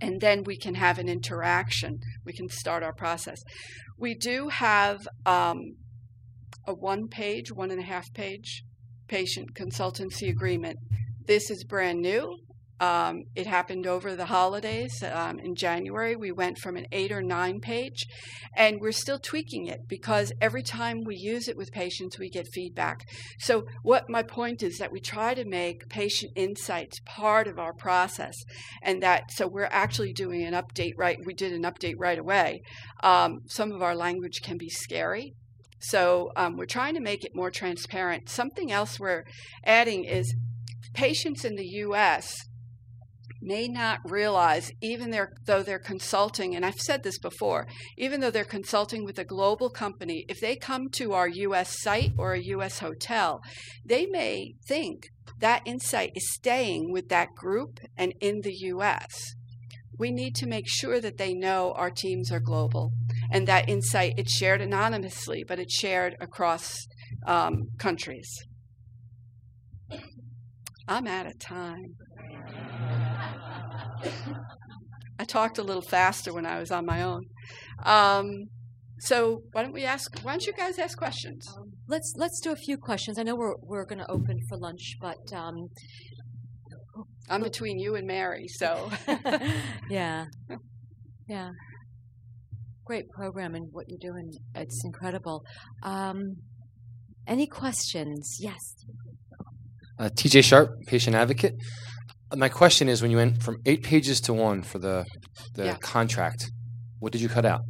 and 0.00 0.20
then 0.20 0.44
we 0.44 0.56
can 0.56 0.74
have 0.74 0.98
an 0.98 1.08
interaction. 1.08 2.00
We 2.24 2.32
can 2.32 2.48
start 2.48 2.82
our 2.82 2.94
process. 2.94 3.42
We 3.96 4.14
do 4.14 4.48
have 4.48 5.08
um, 5.24 5.76
a 6.66 6.74
one-page, 6.74 7.52
one 7.52 7.70
and 7.70 7.80
a 7.80 7.84
half 7.84 8.12
page 8.12 8.62
patient 9.08 9.54
consultancy 9.54 10.28
agreement. 10.28 10.78
This 11.26 11.50
is 11.50 11.64
brand 11.64 12.00
new. 12.00 12.38
Um, 12.80 13.24
it 13.34 13.46
happened 13.46 13.86
over 13.86 14.16
the 14.16 14.24
holidays 14.24 15.02
um, 15.02 15.38
in 15.38 15.54
January. 15.54 16.16
We 16.16 16.32
went 16.32 16.56
from 16.56 16.78
an 16.78 16.86
eight 16.92 17.12
or 17.12 17.20
nine 17.20 17.60
page, 17.60 18.06
and 18.56 18.80
we're 18.80 18.90
still 18.92 19.18
tweaking 19.18 19.66
it 19.66 19.80
because 19.86 20.32
every 20.40 20.62
time 20.62 21.04
we 21.04 21.14
use 21.14 21.46
it 21.46 21.58
with 21.58 21.72
patients, 21.72 22.18
we 22.18 22.30
get 22.30 22.48
feedback. 22.48 23.06
So, 23.38 23.66
what 23.82 24.08
my 24.08 24.22
point 24.22 24.62
is 24.62 24.78
that 24.78 24.92
we 24.92 25.00
try 25.00 25.34
to 25.34 25.44
make 25.44 25.90
patient 25.90 26.32
insights 26.36 27.00
part 27.04 27.46
of 27.46 27.58
our 27.58 27.74
process, 27.74 28.34
and 28.82 29.02
that 29.02 29.30
so 29.30 29.46
we're 29.46 29.68
actually 29.70 30.14
doing 30.14 30.42
an 30.42 30.54
update 30.54 30.94
right. 30.96 31.18
We 31.22 31.34
did 31.34 31.52
an 31.52 31.64
update 31.64 31.96
right 31.98 32.18
away. 32.18 32.62
Um, 33.02 33.40
some 33.46 33.72
of 33.72 33.82
our 33.82 33.94
language 33.94 34.40
can 34.42 34.56
be 34.56 34.70
scary. 34.70 35.34
So 35.82 36.30
um, 36.36 36.56
we're 36.56 36.66
trying 36.66 36.94
to 36.94 37.00
make 37.00 37.24
it 37.24 37.34
more 37.34 37.50
transparent. 37.50 38.28
Something 38.28 38.70
else 38.70 39.00
we're 39.00 39.24
adding 39.64 40.04
is 40.04 40.34
patients 40.94 41.44
in 41.44 41.56
the 41.56 41.66
U.S 41.66 42.49
may 43.40 43.68
not 43.68 44.00
realize, 44.04 44.70
even 44.80 45.10
though 45.10 45.62
they're 45.62 45.78
consulting, 45.78 46.54
and 46.54 46.64
I've 46.64 46.80
said 46.80 47.02
this 47.02 47.18
before, 47.18 47.66
even 47.96 48.20
though 48.20 48.30
they're 48.30 48.44
consulting 48.44 49.04
with 49.04 49.18
a 49.18 49.24
global 49.24 49.70
company, 49.70 50.24
if 50.28 50.40
they 50.40 50.56
come 50.56 50.88
to 50.90 51.12
our 51.12 51.28
US 51.28 51.80
site 51.80 52.12
or 52.18 52.34
a 52.34 52.42
US 52.42 52.80
hotel, 52.80 53.40
they 53.84 54.06
may 54.06 54.54
think 54.66 55.08
that 55.38 55.62
insight 55.64 56.12
is 56.14 56.32
staying 56.32 56.92
with 56.92 57.08
that 57.08 57.34
group 57.34 57.80
and 57.96 58.12
in 58.20 58.42
the 58.42 58.54
US. 58.54 59.34
We 59.98 60.10
need 60.10 60.34
to 60.36 60.46
make 60.46 60.66
sure 60.66 61.00
that 61.00 61.18
they 61.18 61.34
know 61.34 61.72
our 61.72 61.90
teams 61.90 62.32
are 62.32 62.40
global 62.40 62.92
and 63.30 63.46
that 63.46 63.68
insight 63.68 64.14
it's 64.16 64.32
shared 64.32 64.60
anonymously, 64.60 65.44
but 65.46 65.58
it's 65.58 65.74
shared 65.74 66.16
across 66.20 66.86
um, 67.26 67.68
countries. 67.78 68.44
I'm 70.88 71.06
out 71.06 71.26
of 71.26 71.38
time. 71.38 71.96
I 75.18 75.24
talked 75.24 75.58
a 75.58 75.62
little 75.62 75.82
faster 75.82 76.32
when 76.32 76.46
I 76.46 76.58
was 76.58 76.70
on 76.70 76.86
my 76.86 77.02
own. 77.02 77.26
Um, 77.84 78.48
so 79.00 79.42
why 79.52 79.62
don't 79.62 79.72
we 79.72 79.84
ask? 79.84 80.18
Why 80.20 80.32
don't 80.32 80.46
you 80.46 80.52
guys 80.52 80.78
ask 80.78 80.96
questions? 80.96 81.46
Um, 81.56 81.72
let's 81.88 82.14
let's 82.16 82.40
do 82.40 82.52
a 82.52 82.56
few 82.56 82.76
questions. 82.76 83.18
I 83.18 83.22
know 83.22 83.34
we're 83.34 83.56
we're 83.62 83.86
going 83.86 83.98
to 83.98 84.10
open 84.10 84.38
for 84.48 84.58
lunch, 84.58 84.96
but 85.00 85.32
um, 85.34 85.68
I'm 87.28 87.42
between 87.42 87.78
you 87.78 87.94
and 87.94 88.06
Mary, 88.06 88.46
so 88.48 88.90
yeah, 89.90 90.26
yeah. 91.28 91.50
Great 92.84 93.08
program 93.10 93.54
and 93.54 93.68
what 93.72 93.86
you're 93.88 94.12
doing. 94.12 94.32
It's 94.54 94.84
incredible. 94.84 95.44
Um, 95.82 96.36
any 97.26 97.46
questions? 97.46 98.38
Yes. 98.40 98.58
Uh, 99.98 100.08
TJ 100.08 100.42
Sharpe, 100.42 100.70
patient 100.86 101.14
advocate. 101.14 101.54
My 102.34 102.48
question 102.48 102.88
is, 102.88 103.02
when 103.02 103.10
you 103.10 103.16
went 103.16 103.42
from 103.42 103.56
eight 103.66 103.82
pages 103.82 104.20
to 104.22 104.32
one 104.32 104.62
for 104.62 104.78
the 104.78 105.04
the 105.54 105.64
yeah. 105.64 105.76
contract, 105.76 106.50
what 106.98 107.12
did 107.12 107.20
you 107.20 107.28
cut 107.28 107.44
out? 107.44 107.62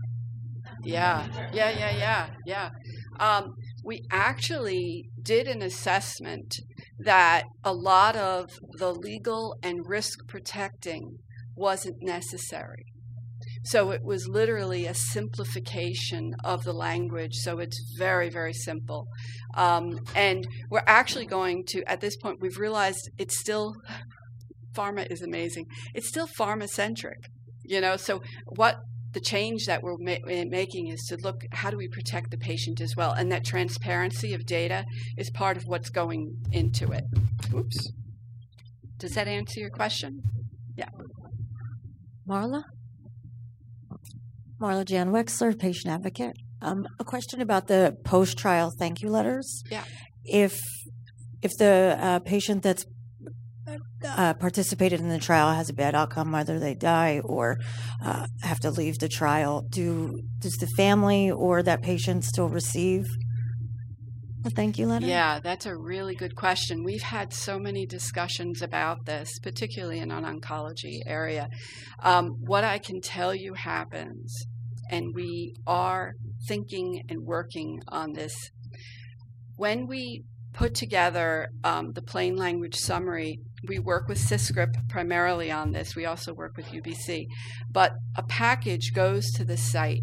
Yeah, 0.83 1.27
yeah, 1.53 1.71
yeah, 1.71 1.97
yeah, 1.97 2.27
yeah. 2.47 2.71
Um, 3.19 3.55
we 3.85 4.03
actually 4.11 5.11
did 5.23 5.47
an 5.47 5.63
assessment 5.63 6.55
that 6.99 7.45
a 7.65 7.73
lot 7.73 8.17
of 8.17 8.51
the 8.79 8.93
legal 8.93 9.57
and 9.63 9.81
risk 9.87 10.27
protecting 10.27 11.19
wasn't 11.55 11.97
necessary. 12.01 12.85
So 13.65 13.91
it 13.91 14.03
was 14.03 14.27
literally 14.27 14.87
a 14.87 14.95
simplification 14.95 16.35
of 16.45 16.65
the 16.65 16.73
language. 16.73 17.35
So 17.35 17.59
it's 17.59 17.79
very, 17.99 18.31
very 18.31 18.55
simple. 18.55 19.07
Um, 19.55 20.01
and 20.15 20.47
we're 20.71 20.83
actually 20.87 21.27
going 21.27 21.65
to, 21.69 21.83
at 21.87 22.01
this 22.01 22.17
point, 22.17 22.41
we've 22.41 22.59
realized 22.59 23.11
it's 23.19 23.39
still 23.39 23.75
pharma 24.75 25.11
is 25.11 25.23
amazing. 25.23 25.67
It's 25.95 26.09
still 26.09 26.29
pharma 26.29 26.69
centric, 26.69 27.29
you 27.65 27.81
know. 27.81 27.97
So 27.97 28.23
what 28.47 28.77
the 29.13 29.21
change 29.21 29.67
that 29.67 29.83
we're 29.83 29.97
ma- 29.99 30.29
eh, 30.29 30.45
making 30.49 30.89
is 30.89 31.05
to 31.09 31.17
look 31.17 31.43
how 31.53 31.71
do 31.71 31.77
we 31.77 31.89
protect 31.89 32.31
the 32.31 32.39
patient 32.39 32.81
as 32.81 32.95
well, 32.97 33.13
and 33.13 33.31
that 33.33 33.45
transparency 33.45 34.35
of 34.35 34.47
data 34.47 34.85
is 35.17 35.31
part 35.31 35.57
of 35.57 35.65
what's 35.65 35.91
going 35.91 36.37
into 36.53 36.93
it. 36.93 37.05
Oops. 37.55 37.93
Does 38.99 39.15
that 39.15 39.27
answer 39.27 39.61
your 39.61 39.71
question? 39.71 40.23
Yeah. 40.77 40.91
Marla. 42.29 42.65
Marla 44.61 44.85
Jan 44.85 45.11
Wexler, 45.11 45.59
patient 45.59 45.93
advocate. 45.93 46.37
Um, 46.61 46.87
a 46.99 47.05
question 47.05 47.41
about 47.41 47.67
the 47.67 47.97
post-trial 48.05 48.71
thank 48.79 49.01
you 49.01 49.09
letters. 49.09 49.63
Yeah. 49.71 49.85
If 50.25 50.61
if 51.41 51.53
the 51.57 51.97
uh, 51.99 52.19
patient 52.19 52.63
that's 52.63 52.85
uh, 54.05 54.35
participated 54.35 55.01
in 55.01 55.09
the 55.09 55.19
trial 55.19 55.53
has 55.53 55.69
a 55.69 55.75
bad 55.75 55.95
outcome, 55.95 56.33
whether 56.33 56.59
they 56.59 56.75
die 56.75 57.21
or 57.25 57.59
uh, 58.05 58.27
have 58.43 58.61
to 58.61 58.71
leave 58.71 58.99
the 58.99 59.09
trial, 59.09 59.63
do 59.69 60.23
does 60.39 60.57
the 60.57 60.67
family 60.77 61.31
or 61.31 61.63
that 61.63 61.83
patient 61.83 62.25
still 62.25 62.49
receive 62.49 63.07
a 64.45 64.51
thank 64.51 64.79
you 64.79 64.87
letter? 64.87 65.07
Yeah, 65.07 65.41
that's 65.41 65.67
a 65.67 65.77
really 65.77 66.15
good 66.15 66.35
question. 66.35 66.83
We've 66.83 67.03
had 67.03 67.33
so 67.33 67.59
many 67.59 67.85
discussions 67.85 68.63
about 68.63 69.05
this, 69.05 69.39
particularly 69.39 69.99
in 69.99 70.11
an 70.11 70.25
oncology 70.25 71.01
area. 71.07 71.49
Um, 72.03 72.31
what 72.41 72.65
I 72.65 72.79
can 72.79 73.01
tell 73.01 73.35
you 73.35 73.55
happens, 73.55 74.35
and 74.89 75.15
we 75.15 75.55
are 75.67 76.15
thinking 76.49 77.03
and 77.09 77.21
working 77.25 77.81
on 77.89 78.15
this. 78.15 78.33
When 79.57 79.87
we 79.87 80.25
put 80.53 80.75
together 80.75 81.49
um, 81.65 81.93
the 81.93 82.03
plain 82.03 82.37
language 82.37 82.77
summary. 82.77 83.41
We 83.67 83.79
work 83.79 84.09
with 84.09 84.19
CISCRP 84.19 84.89
primarily 84.89 85.51
on 85.51 85.73
this. 85.73 85.95
We 85.95 86.07
also 86.07 86.33
work 86.33 86.57
with 86.57 86.67
UBC. 86.67 87.27
But 87.71 87.93
a 88.17 88.23
package 88.23 88.93
goes 88.95 89.31
to 89.33 89.45
the 89.45 89.57
site, 89.57 90.03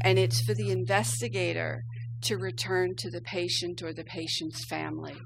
and 0.00 0.18
it's 0.18 0.40
for 0.42 0.54
the 0.54 0.70
investigator 0.70 1.84
to 2.22 2.36
return 2.36 2.94
to 2.96 3.10
the 3.10 3.20
patient 3.20 3.82
or 3.82 3.92
the 3.92 4.04
patient's 4.04 4.64
family. 4.64 5.16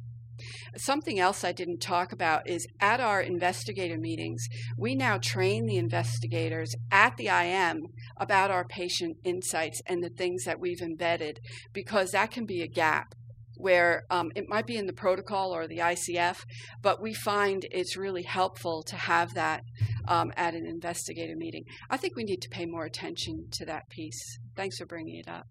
Something 0.77 1.20
else 1.20 1.44
I 1.44 1.53
didn't 1.53 1.81
talk 1.81 2.12
about 2.12 2.48
is 2.48 2.66
at 2.81 3.00
our 3.00 3.20
investigator 3.20 3.96
meetings, 3.96 4.46
we 4.77 4.94
now 4.94 5.18
train 5.18 5.66
the 5.66 5.77
investigators 5.77 6.74
at 6.90 7.16
the 7.16 7.29
IM 7.29 7.87
about 8.16 8.50
our 8.50 8.64
patient 8.64 9.16
insights 9.24 9.81
and 9.87 10.03
the 10.03 10.11
things 10.11 10.44
that 10.44 10.59
we've 10.59 10.83
embedded 10.83 11.38
because 11.72 12.11
that 12.11 12.33
can 12.33 12.46
be 12.46 12.62
a 12.62 12.68
gap 12.68 13.14
where 13.57 14.05
um, 14.11 14.31
it 14.35 14.49
might 14.49 14.67
be 14.67 14.77
in 14.77 14.87
the 14.87 14.93
protocol 14.93 15.55
or 15.55 15.67
the 15.67 15.79
ICF, 15.79 16.45
but 16.83 17.01
we 17.01 17.14
find 17.14 17.67
it's 17.71 17.97
really 17.97 18.23
helpful 18.23 18.83
to 18.85 18.97
have 18.97 19.35
that 19.35 19.62
um, 20.09 20.33
at 20.37 20.55
an 20.55 20.67
investigative 20.67 21.37
meeting. 21.37 21.64
I 21.90 21.97
think 21.97 22.17
we 22.17 22.25
need 22.25 22.43
to 22.43 22.49
pay 22.49 22.67
more 22.67 22.85
attention 22.85 23.49
to 23.53 23.64
that 23.67 23.88
piece. 23.88 24.38
Thanks 24.57 24.79
for 24.79 24.87
bringing 24.87 25.17
it 25.17 25.29
up. 25.29 25.47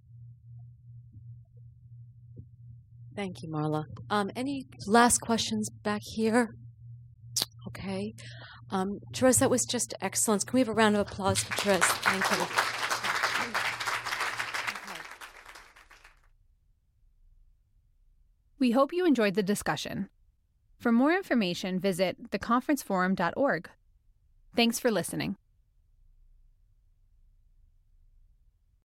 Thank 3.15 3.43
you, 3.43 3.49
Marla. 3.49 3.85
Um, 4.09 4.31
any 4.35 4.65
last 4.87 5.19
questions 5.19 5.69
back 5.69 6.01
here? 6.03 6.55
Okay. 7.67 8.13
Um, 8.71 8.99
Therese, 9.13 9.39
that 9.39 9.51
was 9.51 9.65
just 9.65 9.93
excellent. 10.01 10.47
Can 10.47 10.55
we 10.55 10.61
have 10.61 10.69
a 10.69 10.73
round 10.73 10.95
of 10.95 11.07
applause 11.07 11.43
for 11.43 11.53
Therese? 11.53 11.83
Thank 11.83 12.31
you. 12.31 12.72
We 18.63 18.71
hope 18.71 18.93
you 18.93 19.05
enjoyed 19.05 19.33
the 19.33 19.43
discussion. 19.43 20.07
For 20.79 20.93
more 20.93 21.11
information, 21.11 21.81
visit 21.81 22.31
theconferenceforum.org. 22.31 23.69
Thanks 24.55 24.79
for 24.79 24.89
listening. 24.89 25.35